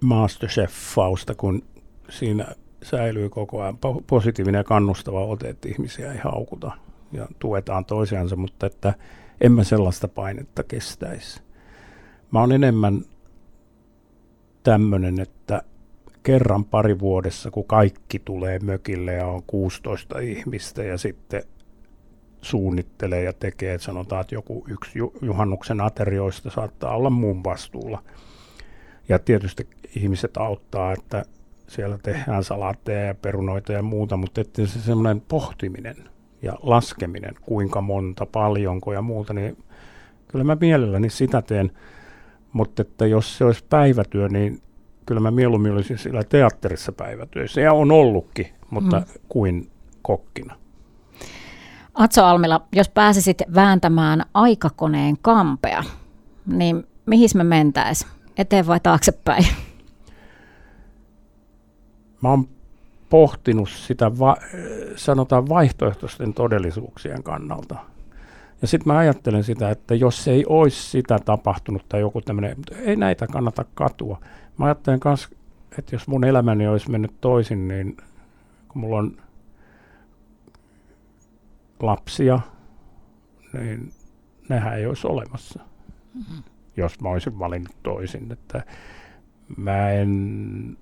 Masterchef-fausta, 0.00 1.34
kun 1.36 1.62
siinä 2.08 2.46
säilyy 2.82 3.28
koko 3.28 3.62
ajan 3.62 3.78
positiivinen 4.06 4.58
ja 4.58 4.64
kannustava 4.64 5.24
ote, 5.24 5.48
että 5.48 5.68
ihmisiä 5.68 6.12
ei 6.12 6.18
haukuta 6.18 6.72
ja 7.12 7.28
tuetaan 7.38 7.84
toisiansa, 7.84 8.36
mutta 8.36 8.66
että 8.66 8.94
en 9.40 9.52
mä 9.52 9.64
sellaista 9.64 10.08
painetta 10.08 10.62
kestäisi. 10.62 11.42
Mä 12.30 12.40
oon 12.40 12.52
enemmän 12.52 13.04
tämmöinen, 14.62 15.20
että 15.20 15.62
kerran 16.22 16.64
pari 16.64 16.98
vuodessa, 16.98 17.50
kun 17.50 17.64
kaikki 17.64 18.18
tulee 18.18 18.58
mökille 18.58 19.12
ja 19.12 19.26
on 19.26 19.42
16 19.46 20.18
ihmistä 20.18 20.82
ja 20.82 20.98
sitten 20.98 21.42
suunnittelee 22.42 23.22
ja 23.22 23.32
tekee, 23.32 23.74
että 23.74 23.84
sanotaan, 23.84 24.20
että 24.20 24.34
joku 24.34 24.64
yksi 24.68 24.98
juhannuksen 25.22 25.80
aterioista 25.80 26.50
saattaa 26.50 26.96
olla 26.96 27.10
mun 27.10 27.44
vastuulla. 27.44 28.02
Ja 29.08 29.18
tietysti 29.18 29.68
ihmiset 29.96 30.36
auttaa, 30.36 30.92
että 30.92 31.24
siellä 31.66 31.98
tehdään 32.02 32.44
salaatteja 32.44 33.06
ja 33.06 33.14
perunoita 33.14 33.72
ja 33.72 33.82
muuta, 33.82 34.16
mutta 34.16 34.40
että 34.40 34.66
se 34.66 34.80
semmoinen 34.80 35.20
pohtiminen 35.20 35.96
ja 36.42 36.52
laskeminen, 36.62 37.34
kuinka 37.42 37.80
monta, 37.80 38.26
paljonko 38.26 38.92
ja 38.92 39.02
muuta, 39.02 39.32
niin 39.34 39.56
kyllä 40.28 40.44
mä 40.44 40.56
mielelläni 40.60 41.10
sitä 41.10 41.42
teen. 41.42 41.70
Mutta 42.52 42.82
että 42.82 43.06
jos 43.06 43.38
se 43.38 43.44
olisi 43.44 43.64
päivätyö, 43.70 44.28
niin 44.28 44.62
kyllä 45.06 45.20
mä 45.20 45.30
mieluummin 45.30 45.72
olisin 45.72 45.98
siellä 45.98 46.24
teatterissa 46.24 46.92
päivätyössä. 46.92 47.60
Ja 47.60 47.72
on 47.72 47.92
ollutkin, 47.92 48.46
mutta 48.70 48.98
mm. 48.98 49.06
kuin 49.28 49.70
kokkina. 50.02 50.56
Atso 51.94 52.24
Almila, 52.24 52.60
jos 52.72 52.88
pääsisit 52.88 53.42
vääntämään 53.54 54.22
aikakoneen 54.34 55.16
kampea, 55.22 55.84
niin 56.46 56.86
mihin 57.06 57.28
me 57.34 57.44
mentäis? 57.44 58.06
Eteen 58.36 58.66
vai 58.66 58.80
taaksepäin? 58.80 59.46
Mä 62.24 62.30
oon 62.30 62.48
pohtinut 63.10 63.68
sitä, 63.68 64.18
va- 64.18 64.36
sanotaan 64.96 65.48
vaihtoehtoisten 65.48 66.34
todellisuuksien 66.34 67.22
kannalta. 67.22 67.76
Ja 68.62 68.68
sitten 68.68 68.92
mä 68.92 68.98
ajattelen 68.98 69.44
sitä, 69.44 69.70
että 69.70 69.94
jos 69.94 70.28
ei 70.28 70.44
olisi 70.48 70.90
sitä 70.90 71.18
tapahtunut 71.18 71.88
tai 71.88 72.00
joku 72.00 72.20
tämmöinen, 72.20 72.56
ei 72.76 72.96
näitä 72.96 73.26
kannata 73.26 73.64
katua. 73.74 74.20
Mä 74.58 74.64
ajattelen 74.64 75.00
myös, 75.04 75.28
että 75.78 75.94
jos 75.94 76.08
mun 76.08 76.24
elämäni 76.24 76.68
olisi 76.68 76.90
mennyt 76.90 77.20
toisin, 77.20 77.68
niin 77.68 77.96
kun 78.68 78.80
mulla 78.80 78.98
on 78.98 79.16
lapsia, 81.80 82.40
niin 83.52 83.92
nehän 84.48 84.78
ei 84.78 84.86
olisi 84.86 85.06
olemassa, 85.06 85.60
mm-hmm. 86.14 86.42
jos 86.76 87.00
mä 87.00 87.08
olisin 87.08 87.38
valinnut 87.38 87.76
toisin. 87.82 88.32
Että 88.32 88.62
mä 89.56 89.90
en 89.90 90.76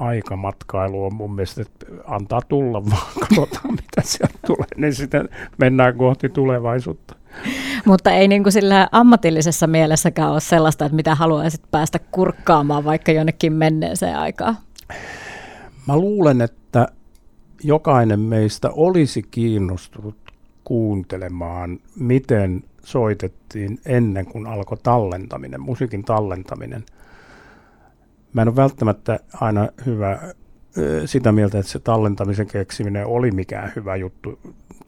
aikamatkailu 0.00 1.04
on 1.04 1.14
mun 1.14 1.34
mielestä, 1.34 1.62
että 1.62 1.86
antaa 2.06 2.40
tulla 2.48 2.84
vaan, 2.84 3.12
katsotaan 3.20 3.70
mitä 3.74 4.02
sieltä 4.02 4.38
tulee, 4.46 4.66
niin 4.76 4.94
sitten 4.94 5.28
mennään 5.58 5.96
kohti 5.96 6.28
tulevaisuutta. 6.28 7.14
Mutta 7.84 8.10
ei 8.10 8.28
niin 8.28 8.42
kuin 8.42 8.52
sillä 8.52 8.88
ammatillisessa 8.92 9.66
mielessäkään 9.66 10.30
ole 10.30 10.40
sellaista, 10.40 10.84
että 10.84 10.96
mitä 10.96 11.14
haluaisit 11.14 11.62
päästä 11.70 11.98
kurkkaamaan 11.98 12.84
vaikka 12.84 13.12
jonnekin 13.12 13.52
menneeseen 13.52 14.16
aikaan? 14.16 14.56
Mä 15.88 15.96
luulen, 15.96 16.40
että 16.40 16.88
jokainen 17.62 18.20
meistä 18.20 18.70
olisi 18.70 19.22
kiinnostunut 19.22 20.16
kuuntelemaan, 20.64 21.78
miten 21.96 22.62
soitettiin 22.84 23.78
ennen 23.86 24.26
kuin 24.26 24.46
alkoi 24.46 24.78
tallentaminen, 24.82 25.60
musiikin 25.60 26.04
tallentaminen. 26.04 26.84
Mä 28.32 28.42
en 28.42 28.48
ole 28.48 28.56
välttämättä 28.56 29.20
aina 29.34 29.68
hyvä 29.86 30.18
sitä 31.06 31.32
mieltä, 31.32 31.58
että 31.58 31.72
se 31.72 31.78
tallentamisen 31.78 32.46
keksiminen 32.46 33.06
oli 33.06 33.30
mikään 33.30 33.72
hyvä 33.76 33.96
juttu. 33.96 34.38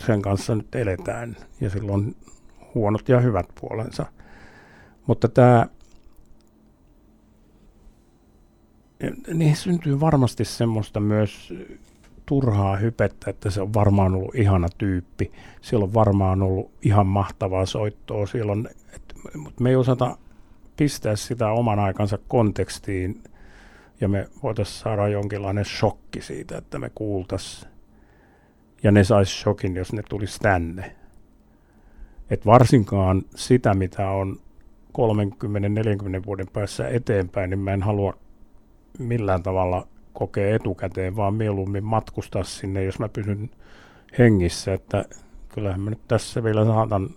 Sen 0.07 0.23
kanssa 0.23 0.55
nyt 0.55 0.75
eletään 0.75 1.37
ja 1.61 1.71
silloin 1.71 2.17
huonot 2.75 3.09
ja 3.09 3.21
hyvät 3.21 3.47
puolensa. 3.61 4.07
Mutta 5.07 5.29
tämä, 5.29 5.67
niin 9.35 9.57
syntyy 9.57 10.01
varmasti 10.01 10.45
semmoista 10.45 11.01
myös 11.01 11.55
turhaa 12.27 12.77
hypettä, 12.77 13.31
että 13.31 13.51
se 13.51 13.63
on 13.63 13.75
varmaan 13.75 14.15
ollut 14.15 14.35
ihana 14.35 14.69
tyyppi. 14.79 15.33
Siellä 15.61 15.85
on 15.85 15.95
varmaan 15.95 16.43
ollut 16.43 16.71
ihan 16.83 17.07
mahtavaa 17.07 17.67
soittoa. 17.67 18.27
Mutta 19.37 19.63
me 19.63 19.71
ei 19.71 19.77
osata 19.77 20.19
pistää 20.77 21.17
sitä 21.17 21.49
oman 21.49 21.79
aikansa 21.79 22.19
kontekstiin 22.29 23.23
ja 24.03 24.09
me 24.09 24.29
voitaisiin 24.43 24.79
saada 24.79 25.09
jonkinlainen 25.09 25.65
shokki 25.65 26.23
siitä, 26.23 26.59
että 26.59 26.79
me 26.79 26.91
kuultaisiin. 26.95 27.73
Ja 28.83 28.93
ne 28.93 29.05
sais 29.05 29.41
shokin, 29.41 29.77
jos 29.77 29.93
ne 29.93 30.03
tulisi 30.09 30.41
tänne. 30.41 30.97
Et 32.31 32.47
varsinkaan 32.47 33.23
sitä, 33.35 33.75
mitä 33.75 34.09
on 34.11 34.37
30-40 34.89 36.27
vuoden 36.27 36.47
päässä 36.53 36.89
eteenpäin, 36.89 37.51
niin 37.51 37.59
mä 37.59 37.73
en 37.73 37.83
halua 37.83 38.15
millään 38.99 39.43
tavalla 39.43 39.87
kokea 40.13 40.55
etukäteen, 40.55 41.17
vaan 41.17 41.35
mieluummin 41.35 41.85
matkustaa 41.85 42.45
sinne, 42.45 42.85
jos 42.85 42.99
mä 42.99 43.09
pysyn 43.09 43.51
hengissä, 44.19 44.75
että 44.75 45.05
kyllähän 45.49 45.81
mä 45.81 45.91
nyt 45.91 46.09
tässä 46.09 46.45
vielä 46.45 46.65
saatan 46.65 47.11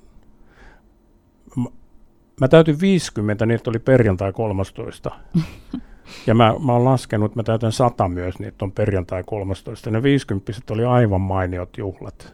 mä, 2.40 2.48
täytin 2.48 2.80
50, 2.82 3.46
niin 3.46 3.60
oli 3.68 3.80
perjantai 3.80 4.34
13. 4.34 5.12
Ja 6.28 6.36
mä, 6.36 6.56
mä 6.66 6.74
oon 6.74 6.86
laskenut, 6.86 7.36
mä 7.36 7.44
täytän 7.44 7.72
100 7.72 8.08
myös, 8.08 8.40
niin 8.40 8.54
on 8.62 8.72
perjantai 8.72 9.24
13. 9.26 9.92
Ne 9.92 10.04
50 10.04 10.54
oli 10.70 10.86
aivan 10.86 11.22
mainiot 11.22 11.78
juhlat. 11.78 12.34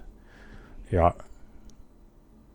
Ja 0.91 1.13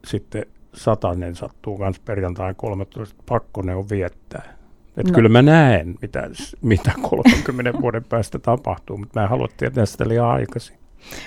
sitten 0.07 0.47
satanen 0.75 1.37
sattuu 1.37 1.79
myös 1.79 2.01
perjantai 2.01 2.55
13. 2.55 3.23
Pakko 3.29 3.63
ne 3.63 3.75
on 3.75 3.89
viettää. 3.91 4.57
Että 4.97 5.13
no. 5.13 5.15
kyllä 5.15 5.29
mä 5.29 5.43
näen, 5.43 5.95
mitä, 6.03 6.31
mitä 6.63 6.93
30 7.03 7.73
vuoden 7.83 8.05
päästä 8.05 8.39
tapahtuu, 8.39 8.99
mutta 8.99 9.21
mä 9.21 9.25
en 9.25 9.31
halua 9.31 9.49
tietää 9.57 9.87
sitä 9.87 10.09
liian 10.09 10.27
aikaisin. 10.27 10.79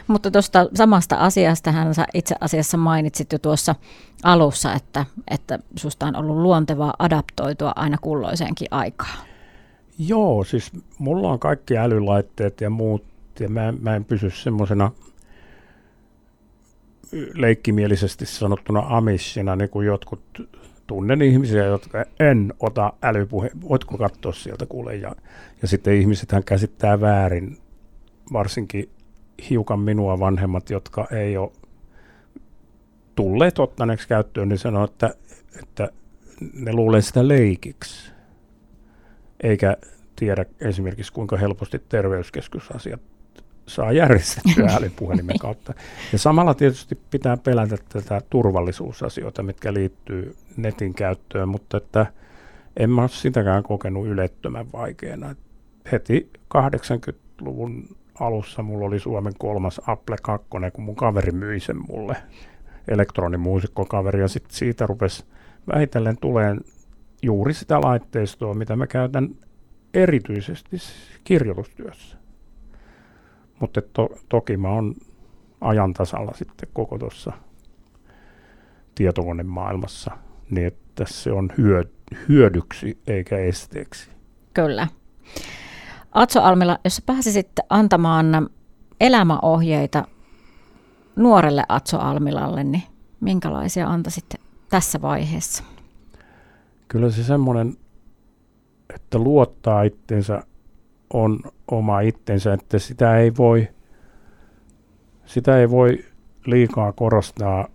Mutta 0.08 0.32
tuosta 0.32 0.68
samasta 0.74 1.16
asiasta 1.16 1.72
hän 1.72 1.94
itse 2.14 2.36
asiassa 2.42 2.78
mainitsit 2.78 3.32
jo 3.32 3.40
tuossa 3.40 3.76
alussa, 4.24 4.74
että, 4.74 5.06
että 5.28 5.60
susta 5.76 6.06
on 6.06 6.16
ollut 6.16 6.38
luontevaa 6.38 6.94
adaptoitua 7.00 7.74
aina 7.76 7.98
kulloiseenkin 8.02 8.68
aikaan. 8.72 9.29
Joo, 10.00 10.44
siis 10.44 10.72
mulla 10.98 11.32
on 11.32 11.40
kaikki 11.40 11.78
älylaitteet 11.78 12.62
ja 12.62 12.70
muut, 12.70 13.04
ja 13.40 13.50
mä, 13.50 13.74
mä 13.82 13.96
en 13.96 14.06
pysy 14.06 14.30
semmoisena 14.30 14.92
leikkimielisesti 17.34 18.26
sanottuna 18.26 18.84
amissina, 18.88 19.56
niin 19.56 19.70
kuin 19.70 19.88
jotkut 19.88 20.50
tunnen 20.88 21.22
ihmisiä, 21.22 21.66
jotka 21.66 22.06
en 22.20 22.54
ota 22.60 22.94
älypuhe, 23.04 23.52
voitko 23.70 23.98
katsoa 23.98 24.34
sieltä 24.34 24.66
kuule, 24.66 24.96
ja, 24.96 25.16
ja 25.62 25.68
sitten 25.68 25.96
ihmisethän 25.96 26.44
käsittää 26.44 27.02
väärin, 27.02 27.58
varsinkin 28.34 28.90
hiukan 29.50 29.80
minua 29.80 30.20
vanhemmat, 30.20 30.70
jotka 30.70 31.08
ei 31.12 31.38
ole 31.38 31.52
tulleet 33.16 33.60
ottaneeksi 33.60 34.08
käyttöön, 34.08 34.50
niin 34.50 34.60
sanoo, 34.60 34.84
että, 34.84 35.16
että 35.64 35.90
ne 36.54 36.74
luulee 36.74 37.02
sitä 37.02 37.28
leikiksi 37.28 38.19
eikä 39.44 39.78
tiedä 40.16 40.46
esimerkiksi 40.62 41.14
kuinka 41.14 41.38
helposti 41.38 41.82
terveyskeskusasiat 41.90 43.02
saa 43.70 43.92
järjestettyä 43.92 44.68
älypuhelimen 44.78 45.40
kautta. 45.40 45.74
Ja 46.12 46.18
samalla 46.18 46.54
tietysti 46.54 47.00
pitää 47.12 47.38
pelätä 47.38 47.78
tätä 47.90 48.22
turvallisuusasioita, 48.30 49.44
mitkä 49.44 49.74
liittyy 49.74 50.36
netin 50.58 50.94
käyttöön, 50.94 51.50
mutta 51.50 51.78
että 51.78 52.06
en 52.78 52.90
mä 52.90 53.02
ole 53.02 53.10
sitäkään 53.10 53.64
kokenut 53.64 54.08
ylettömän 54.08 54.72
vaikeana. 54.74 55.36
Heti 55.92 56.30
80-luvun 56.58 57.96
alussa 58.20 58.64
mulla 58.64 58.86
oli 58.86 59.00
Suomen 59.00 59.34
kolmas 59.38 59.82
Apple 59.88 60.18
2, 60.22 60.48
kun 60.74 60.84
mun 60.84 60.96
kaveri 60.96 61.32
myi 61.32 61.60
sen 61.60 61.78
mulle, 61.88 62.16
elektronimuusikkokaveri, 62.88 64.22
ja 64.22 64.28
sitten 64.28 64.56
siitä 64.56 64.88
rupesi 64.88 65.26
vähitellen 65.74 66.18
tuleen 66.18 66.62
juuri 67.22 67.54
sitä 67.54 67.82
laitteistoa, 67.82 68.54
mitä 68.54 68.76
mä 68.76 68.88
käytän 68.88 69.36
erityisesti 69.94 70.78
kirjoitustyössä. 71.24 72.18
Mutta 73.60 73.82
to, 73.94 74.10
toki 74.30 74.58
mä 74.58 74.70
oon 74.70 74.96
ajan 75.62 75.94
tasalla 75.94 76.32
sitten 76.36 76.70
koko 76.74 76.98
tuossa 76.98 77.32
tietokonemaailmassa, 78.96 80.12
niin 80.50 80.68
että 80.68 81.06
se 81.08 81.32
on 81.32 81.50
hyö, 81.58 81.84
hyödyksi 82.30 82.98
eikä 83.08 83.38
esteeksi. 83.38 84.10
Kyllä. 84.54 84.88
Atso 86.12 86.42
Almila, 86.42 86.80
jos 86.84 87.02
pääsisit 87.06 87.52
antamaan 87.70 88.50
elämäohjeita 89.00 90.06
nuorelle 91.16 91.64
Atso 91.70 92.00
Almilalle, 92.00 92.64
niin 92.64 92.84
minkälaisia 93.20 93.88
antaisit 93.88 94.26
tässä 94.70 95.02
vaiheessa? 95.02 95.64
Kyllä 96.90 97.10
se 97.10 97.24
semmoinen, 97.24 97.78
että 98.96 99.20
luottaa 99.20 99.84
itsensä 99.84 100.44
on 101.14 101.40
oma 101.72 102.00
itsensä, 102.00 102.54
että 102.54 102.80
sitä 102.80 103.18
ei 103.18 103.32
voi, 103.38 103.68
sitä 105.26 105.60
ei 105.60 105.70
voi 105.70 106.06
liikaa 106.46 106.92
korostaa. 106.92 107.68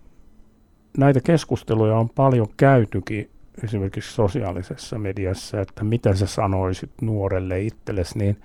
Näitä 0.97 1.21
keskusteluja 1.21 1.97
on 1.97 2.09
paljon 2.09 2.47
käytykin 2.57 3.29
esimerkiksi 3.63 4.13
sosiaalisessa 4.13 4.99
mediassa, 4.99 5.61
että 5.61 5.83
mitä 5.83 6.15
sä 6.15 6.25
sanoisit 6.25 6.91
nuorelle 7.01 7.61
itsellesi, 7.61 8.17
niin 8.19 8.37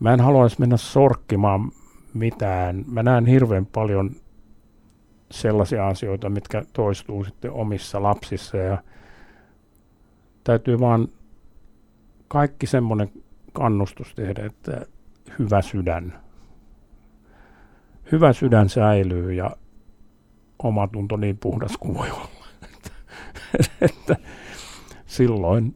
mä 0.00 0.12
en 0.12 0.20
haluaisi 0.20 0.60
mennä 0.60 0.76
sorkkimaan 0.76 1.72
mitään. 2.14 2.84
Mä 2.86 3.02
näen 3.02 3.26
hirveän 3.26 3.66
paljon 3.66 4.10
sellaisia 5.30 5.88
asioita, 5.88 6.30
mitkä 6.30 6.64
toistuu 6.72 7.24
sitten 7.24 7.52
omissa 7.52 8.02
lapsissa 8.02 8.56
ja 8.56 8.78
täytyy 10.48 10.80
vaan 10.80 11.08
kaikki 12.28 12.66
semmoinen 12.66 13.12
kannustus 13.52 14.14
tehdä, 14.14 14.46
että 14.46 14.86
hyvä 15.38 15.62
sydän. 15.62 16.20
Hyvä 18.12 18.32
sydän 18.32 18.68
säilyy 18.68 19.32
ja 19.32 19.50
oma 20.58 20.88
tunto 20.88 21.16
niin 21.16 21.38
puhdas 21.38 21.76
kuin 21.76 21.94
voi 21.94 22.10
olla. 22.10 22.46
että, 22.62 22.90
että 23.86 24.16
silloin 25.06 25.74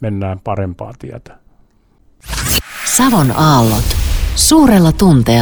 mennään 0.00 0.40
parempaa 0.44 0.92
tietä. 0.98 1.38
Savon 2.96 3.30
aallot. 3.36 3.96
Suurella 4.34 4.92
tunteella. 4.92 5.38